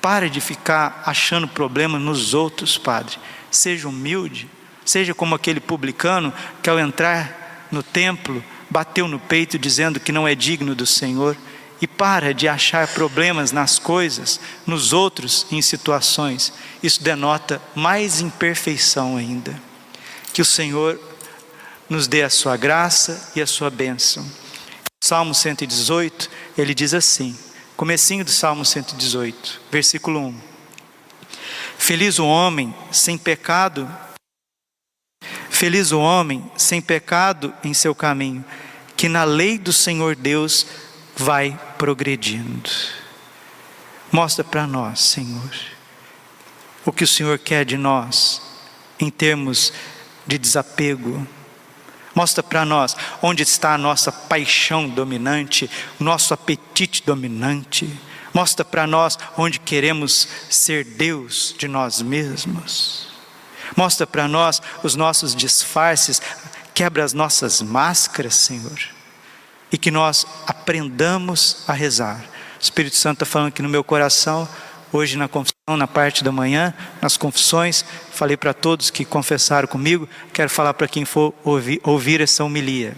pare 0.00 0.28
de 0.28 0.40
ficar 0.40 1.02
achando 1.06 1.46
problema 1.46 1.98
nos 1.98 2.34
outros, 2.34 2.76
Padre. 2.76 3.16
Seja 3.50 3.88
humilde, 3.88 4.48
seja 4.84 5.14
como 5.14 5.34
aquele 5.34 5.60
publicano 5.60 6.32
que 6.62 6.70
ao 6.70 6.78
entrar 6.78 7.68
no 7.70 7.82
templo 7.82 8.42
bateu 8.68 9.06
no 9.06 9.18
peito 9.18 9.58
dizendo 9.58 10.00
que 10.00 10.12
não 10.12 10.26
é 10.26 10.34
digno 10.34 10.74
do 10.74 10.86
Senhor 10.86 11.36
e 11.80 11.86
para 11.86 12.34
de 12.34 12.46
achar 12.46 12.86
problemas 12.88 13.52
nas 13.52 13.78
coisas, 13.78 14.38
nos 14.66 14.92
outros, 14.92 15.46
em 15.50 15.62
situações. 15.62 16.52
Isso 16.82 17.02
denota 17.02 17.60
mais 17.74 18.20
imperfeição 18.20 19.16
ainda. 19.16 19.60
Que 20.32 20.42
o 20.42 20.44
Senhor 20.44 21.00
nos 21.88 22.06
dê 22.06 22.22
a 22.22 22.30
sua 22.30 22.56
graça 22.56 23.32
e 23.34 23.40
a 23.40 23.46
sua 23.46 23.70
bênção. 23.70 24.24
Salmo 25.02 25.34
118, 25.34 26.30
ele 26.58 26.74
diz 26.74 26.92
assim, 26.92 27.36
comecinho 27.76 28.24
do 28.24 28.30
Salmo 28.30 28.64
118, 28.64 29.60
versículo 29.70 30.20
1. 30.20 30.40
Feliz 31.78 32.18
o 32.18 32.26
homem 32.26 32.74
sem 32.92 33.16
pecado, 33.16 33.90
feliz 35.48 35.90
o 35.90 35.98
homem 35.98 36.48
sem 36.56 36.80
pecado 36.80 37.52
em 37.64 37.72
seu 37.72 37.94
caminho, 37.94 38.44
que 38.94 39.08
na 39.08 39.24
lei 39.24 39.56
do 39.56 39.72
Senhor 39.72 40.14
Deus 40.14 40.66
vai 41.16 41.58
progredindo. 41.78 42.70
Mostra 44.12 44.44
para 44.44 44.66
nós, 44.66 45.00
Senhor, 45.00 45.50
o 46.84 46.92
que 46.92 47.04
o 47.04 47.08
Senhor 47.08 47.38
quer 47.38 47.64
de 47.64 47.78
nós 47.78 48.42
em 48.98 49.08
termos 49.08 49.72
de 50.26 50.36
desapego, 50.36 51.26
Mostra 52.20 52.42
para 52.42 52.66
nós 52.66 52.94
onde 53.22 53.42
está 53.42 53.72
a 53.72 53.78
nossa 53.78 54.12
paixão 54.12 54.86
dominante, 54.86 55.70
nosso 55.98 56.34
apetite 56.34 57.02
dominante. 57.02 57.90
Mostra 58.34 58.62
para 58.62 58.86
nós 58.86 59.18
onde 59.38 59.58
queremos 59.58 60.28
ser 60.50 60.84
Deus 60.84 61.54
de 61.56 61.66
nós 61.66 62.02
mesmos. 62.02 63.08
Mostra 63.74 64.06
para 64.06 64.28
nós 64.28 64.60
os 64.82 64.94
nossos 64.94 65.34
disfarces, 65.34 66.20
quebra 66.74 67.02
as 67.02 67.14
nossas 67.14 67.62
máscaras, 67.62 68.34
Senhor. 68.34 68.78
E 69.72 69.78
que 69.78 69.90
nós 69.90 70.26
aprendamos 70.46 71.64
a 71.66 71.72
rezar. 71.72 72.22
O 72.58 72.62
Espírito 72.62 72.96
Santo 72.96 73.24
está 73.24 73.24
falando 73.24 73.48
aqui 73.48 73.62
no 73.62 73.68
meu 73.70 73.82
coração 73.82 74.46
Hoje 74.92 75.16
na 75.16 75.28
confissão, 75.28 75.76
na 75.76 75.86
parte 75.86 76.24
da 76.24 76.32
manhã, 76.32 76.74
nas 77.00 77.16
confissões, 77.16 77.84
falei 78.10 78.36
para 78.36 78.52
todos 78.52 78.90
que 78.90 79.04
confessaram 79.04 79.68
comigo, 79.68 80.08
quero 80.32 80.50
falar 80.50 80.74
para 80.74 80.88
quem 80.88 81.04
for 81.04 81.32
ouvir, 81.44 81.80
ouvir 81.84 82.20
essa 82.20 82.42
homilia. 82.42 82.96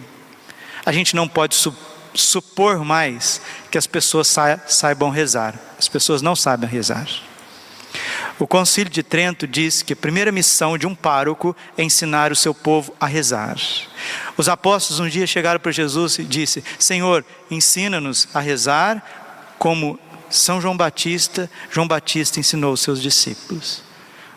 A 0.85 0.91
gente 0.91 1.15
não 1.15 1.27
pode 1.27 1.55
su 1.55 1.75
supor 2.15 2.83
mais 2.85 3.41
que 3.71 3.77
as 3.77 3.87
pessoas 3.87 4.27
sa 4.27 4.59
saibam 4.67 5.09
rezar. 5.09 5.59
As 5.79 5.87
pessoas 5.87 6.21
não 6.21 6.35
sabem 6.35 6.69
rezar. 6.69 7.07
O 8.39 8.47
Concílio 8.47 8.91
de 8.91 9.03
Trento 9.03 9.47
diz 9.47 9.81
que 9.81 9.93
a 9.93 9.95
primeira 9.95 10.31
missão 10.31 10.77
de 10.77 10.87
um 10.87 10.95
pároco 10.95 11.55
é 11.77 11.83
ensinar 11.83 12.31
o 12.31 12.35
seu 12.35 12.53
povo 12.53 12.93
a 12.99 13.05
rezar. 13.05 13.55
Os 14.35 14.49
apóstolos 14.49 14.99
um 14.99 15.07
dia 15.07 15.27
chegaram 15.27 15.59
para 15.59 15.71
Jesus 15.71 16.17
e 16.17 16.23
disse: 16.23 16.63
Senhor, 16.79 17.23
ensina-nos 17.49 18.27
a 18.33 18.39
rezar 18.39 19.03
como 19.59 19.99
são 20.37 20.59
João 20.59 20.75
Batista, 20.75 21.49
João 21.69 21.87
Batista 21.87 22.39
ensinou 22.39 22.73
os 22.73 22.81
seus 22.81 23.01
discípulos. 23.01 23.83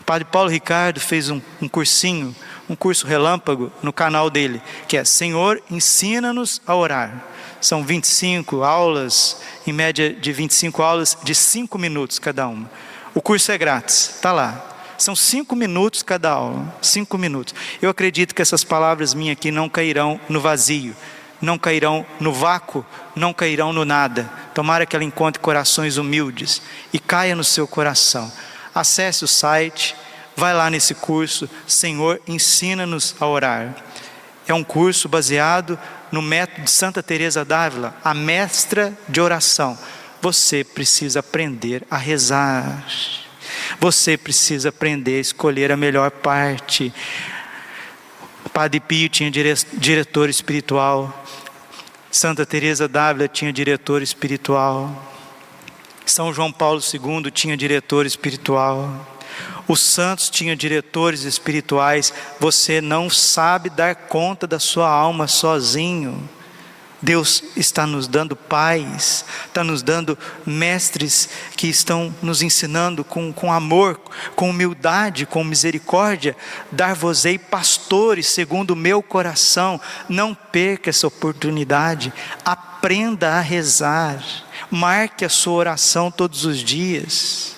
O 0.01 0.05
padre 0.05 0.27
Paulo 0.31 0.51
Ricardo 0.51 1.01
fez 1.01 1.31
um, 1.31 1.41
um 1.61 1.69
cursinho, 1.69 2.35
um 2.69 2.77
curso 2.77 3.07
relâmpago 3.07 3.73
no 3.83 3.93
canal 3.93 4.31
dele, 4.31 4.61
que 4.87 4.97
é 4.97 5.05
Senhor, 5.05 5.61
ensina-nos 5.71 6.61
a 6.67 6.77
orar. 6.77 7.25
São 7.61 7.83
25 7.83 8.63
aulas, 8.63 9.41
em 9.67 9.73
média 9.73 10.13
de 10.13 10.33
25 10.33 10.83
aulas, 10.83 11.17
de 11.25 11.35
5 11.35 11.79
minutos 11.79 12.19
cada 12.19 12.47
uma. 12.47 12.71
O 13.15 13.23
curso 13.23 13.51
é 13.51 13.59
grátis, 13.59 14.11
está 14.17 14.33
lá. 14.33 14.75
São 14.99 15.15
cinco 15.15 15.55
minutos 15.55 16.03
cada 16.03 16.31
aula, 16.31 16.75
cinco 16.81 17.19
minutos. 17.19 17.55
Eu 17.83 17.91
acredito 17.91 18.35
que 18.35 18.41
essas 18.41 18.65
palavras 18.65 19.13
minhas 19.13 19.37
aqui 19.37 19.51
não 19.51 19.69
cairão 19.69 20.19
no 20.29 20.41
vazio, 20.41 20.95
não 21.41 21.59
cairão 21.59 22.07
no 22.19 22.33
vácuo, 22.33 22.85
não 23.15 23.33
cairão 23.33 23.73
no 23.73 23.85
nada. 23.85 24.31
Tomara 24.55 24.87
que 24.87 24.97
ela 24.97 25.05
encontre 25.05 25.41
corações 25.41 25.97
humildes 25.97 26.63
e 26.93 26.99
caia 26.99 27.35
no 27.35 27.45
seu 27.45 27.67
coração. 27.67 28.31
Acesse 28.75 29.25
o 29.25 29.29
site, 29.29 29.97
vai 30.37 30.55
lá 30.55 30.69
nesse 30.71 30.95
curso, 30.95 31.49
Senhor, 31.67 32.21
ensina-nos 32.27 33.15
a 33.21 33.27
orar. 33.27 33.75
É 34.47 34.55
um 34.55 34.63
curso 34.63 35.09
baseado 35.09 35.79
no 36.13 36.23
método 36.23 36.63
de 36.63 36.71
Santa 36.71 37.03
Teresa 37.03 37.45
d'Ávila, 37.45 37.95
a 38.05 38.15
mestra 38.15 38.97
de 39.09 39.21
oração. 39.21 39.79
Você 40.23 40.63
precisa 40.63 41.21
aprender 41.21 41.83
a 41.91 41.97
rezar. 41.97 42.85
Você 43.81 44.17
precisa 44.17 44.69
aprender 44.69 45.19
a 45.19 45.21
escolher 45.21 45.73
a 45.73 45.77
melhor 45.77 46.11
parte. 46.11 46.93
Padre 48.53 48.81
Pio 48.81 49.09
tinha 49.09 49.31
diretor 49.31 50.31
espiritual. 50.31 51.26
Santa 52.17 52.47
Teresa 52.47 52.89
d'Ávila 52.89 53.29
tinha 53.29 53.53
diretor 53.53 54.01
espiritual. 54.01 54.91
São 56.07 56.33
João 56.33 56.51
Paulo 56.51 56.81
II 56.81 57.31
tinha 57.31 57.55
diretor 57.59 58.07
espiritual. 58.07 59.07
Os 59.69 59.83
santos 59.83 60.31
tinham 60.31 60.57
diretores 60.57 61.25
espirituais. 61.25 62.15
Você 62.41 62.81
não 62.81 63.11
sabe 63.11 63.69
dar 63.69 63.95
conta 63.95 64.47
da 64.47 64.59
sua 64.59 64.89
alma 64.89 65.27
sozinho. 65.27 66.27
Deus 67.01 67.43
está 67.57 67.87
nos 67.87 68.09
dando 68.09 68.35
pais, 68.35 69.25
está 69.47 69.63
nos 69.63 69.83
dando 69.83 70.19
mestres 70.47 71.29
que 71.57 71.69
estão 71.69 72.15
nos 72.23 72.43
ensinando 72.43 73.05
com, 73.05 73.33
com 73.33 73.53
amor, 73.53 74.01
com 74.35 74.51
humildade, 74.51 75.27
com 75.27 75.45
misericórdia. 75.45 76.37
Dar-vos-ei 76.73 77.39
pastores 77.39 78.27
segundo 78.29 78.71
o 78.71 78.77
meu 78.77 79.03
coração. 79.03 79.81
Não 80.09 80.35
perca 80.35 80.91
essa 80.91 81.07
oportunidade. 81.07 82.13
Aprenda 82.45 83.35
a 83.35 83.41
rezar. 83.41 84.23
Marque 84.71 85.25
a 85.25 85.29
sua 85.29 85.55
oração 85.55 86.11
todos 86.11 86.45
os 86.45 86.59
dias 86.59 87.56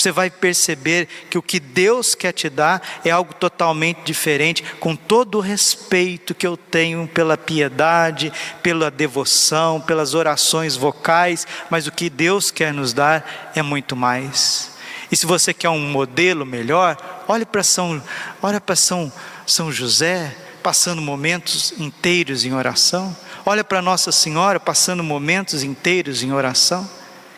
você 0.00 0.12
vai 0.12 0.30
perceber 0.30 1.08
que 1.28 1.38
o 1.38 1.42
que 1.42 1.60
Deus 1.60 2.14
quer 2.14 2.32
te 2.32 2.48
dar 2.48 3.00
é 3.04 3.10
algo 3.10 3.34
totalmente 3.34 4.02
diferente, 4.04 4.62
com 4.80 4.96
todo 4.96 5.38
o 5.38 5.40
respeito 5.40 6.34
que 6.34 6.46
eu 6.46 6.56
tenho 6.56 7.06
pela 7.08 7.36
piedade, 7.36 8.32
pela 8.62 8.90
devoção, 8.90 9.80
pelas 9.80 10.14
orações 10.14 10.76
vocais, 10.76 11.46
mas 11.68 11.86
o 11.86 11.92
que 11.92 12.08
Deus 12.08 12.50
quer 12.50 12.72
nos 12.72 12.92
dar 12.92 13.52
é 13.54 13.62
muito 13.62 13.94
mais. 13.94 14.70
E 15.10 15.16
se 15.16 15.26
você 15.26 15.52
quer 15.52 15.68
um 15.68 15.90
modelo 15.90 16.46
melhor, 16.46 16.96
olhe 17.26 17.44
para 17.44 17.62
São, 17.62 18.02
olha 18.40 18.60
para 18.60 18.76
São, 18.76 19.12
São 19.46 19.72
José, 19.72 20.34
passando 20.62 21.02
momentos 21.02 21.74
inteiros 21.78 22.44
em 22.44 22.52
oração. 22.52 23.16
Olha 23.44 23.64
para 23.64 23.82
Nossa 23.82 24.12
Senhora 24.12 24.60
passando 24.60 25.02
momentos 25.02 25.62
inteiros 25.62 26.22
em 26.22 26.32
oração. 26.32 26.88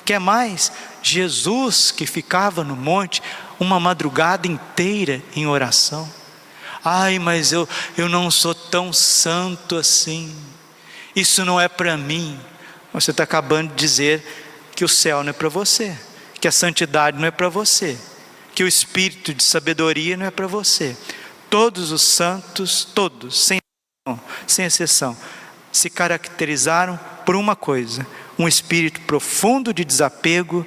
Quer 0.04 0.18
mais? 0.18 0.72
Jesus 1.02 1.90
que 1.90 2.06
ficava 2.06 2.62
no 2.62 2.76
monte 2.76 3.22
uma 3.58 3.78
madrugada 3.80 4.46
inteira 4.46 5.22
em 5.34 5.46
oração. 5.46 6.08
Ai, 6.84 7.18
mas 7.18 7.52
eu, 7.52 7.68
eu 7.96 8.08
não 8.08 8.30
sou 8.30 8.54
tão 8.54 8.92
santo 8.92 9.76
assim. 9.76 10.34
Isso 11.14 11.44
não 11.44 11.60
é 11.60 11.68
para 11.68 11.96
mim. 11.96 12.38
Você 12.92 13.10
está 13.10 13.24
acabando 13.24 13.70
de 13.70 13.76
dizer 13.76 14.70
que 14.74 14.84
o 14.84 14.88
céu 14.88 15.22
não 15.22 15.30
é 15.30 15.32
para 15.32 15.48
você, 15.48 15.96
que 16.40 16.48
a 16.48 16.52
santidade 16.52 17.18
não 17.18 17.26
é 17.26 17.30
para 17.30 17.48
você, 17.48 17.98
que 18.54 18.64
o 18.64 18.68
espírito 18.68 19.32
de 19.32 19.42
sabedoria 19.44 20.16
não 20.16 20.26
é 20.26 20.30
para 20.30 20.46
você. 20.46 20.96
Todos 21.48 21.92
os 21.92 22.02
santos, 22.02 22.84
todos, 22.84 23.46
sem, 23.46 23.58
sem 24.46 24.64
exceção, 24.64 25.16
se 25.70 25.88
caracterizaram 25.88 26.98
por 27.24 27.36
uma 27.36 27.54
coisa: 27.54 28.06
um 28.38 28.48
espírito 28.48 29.00
profundo 29.02 29.72
de 29.72 29.84
desapego 29.84 30.66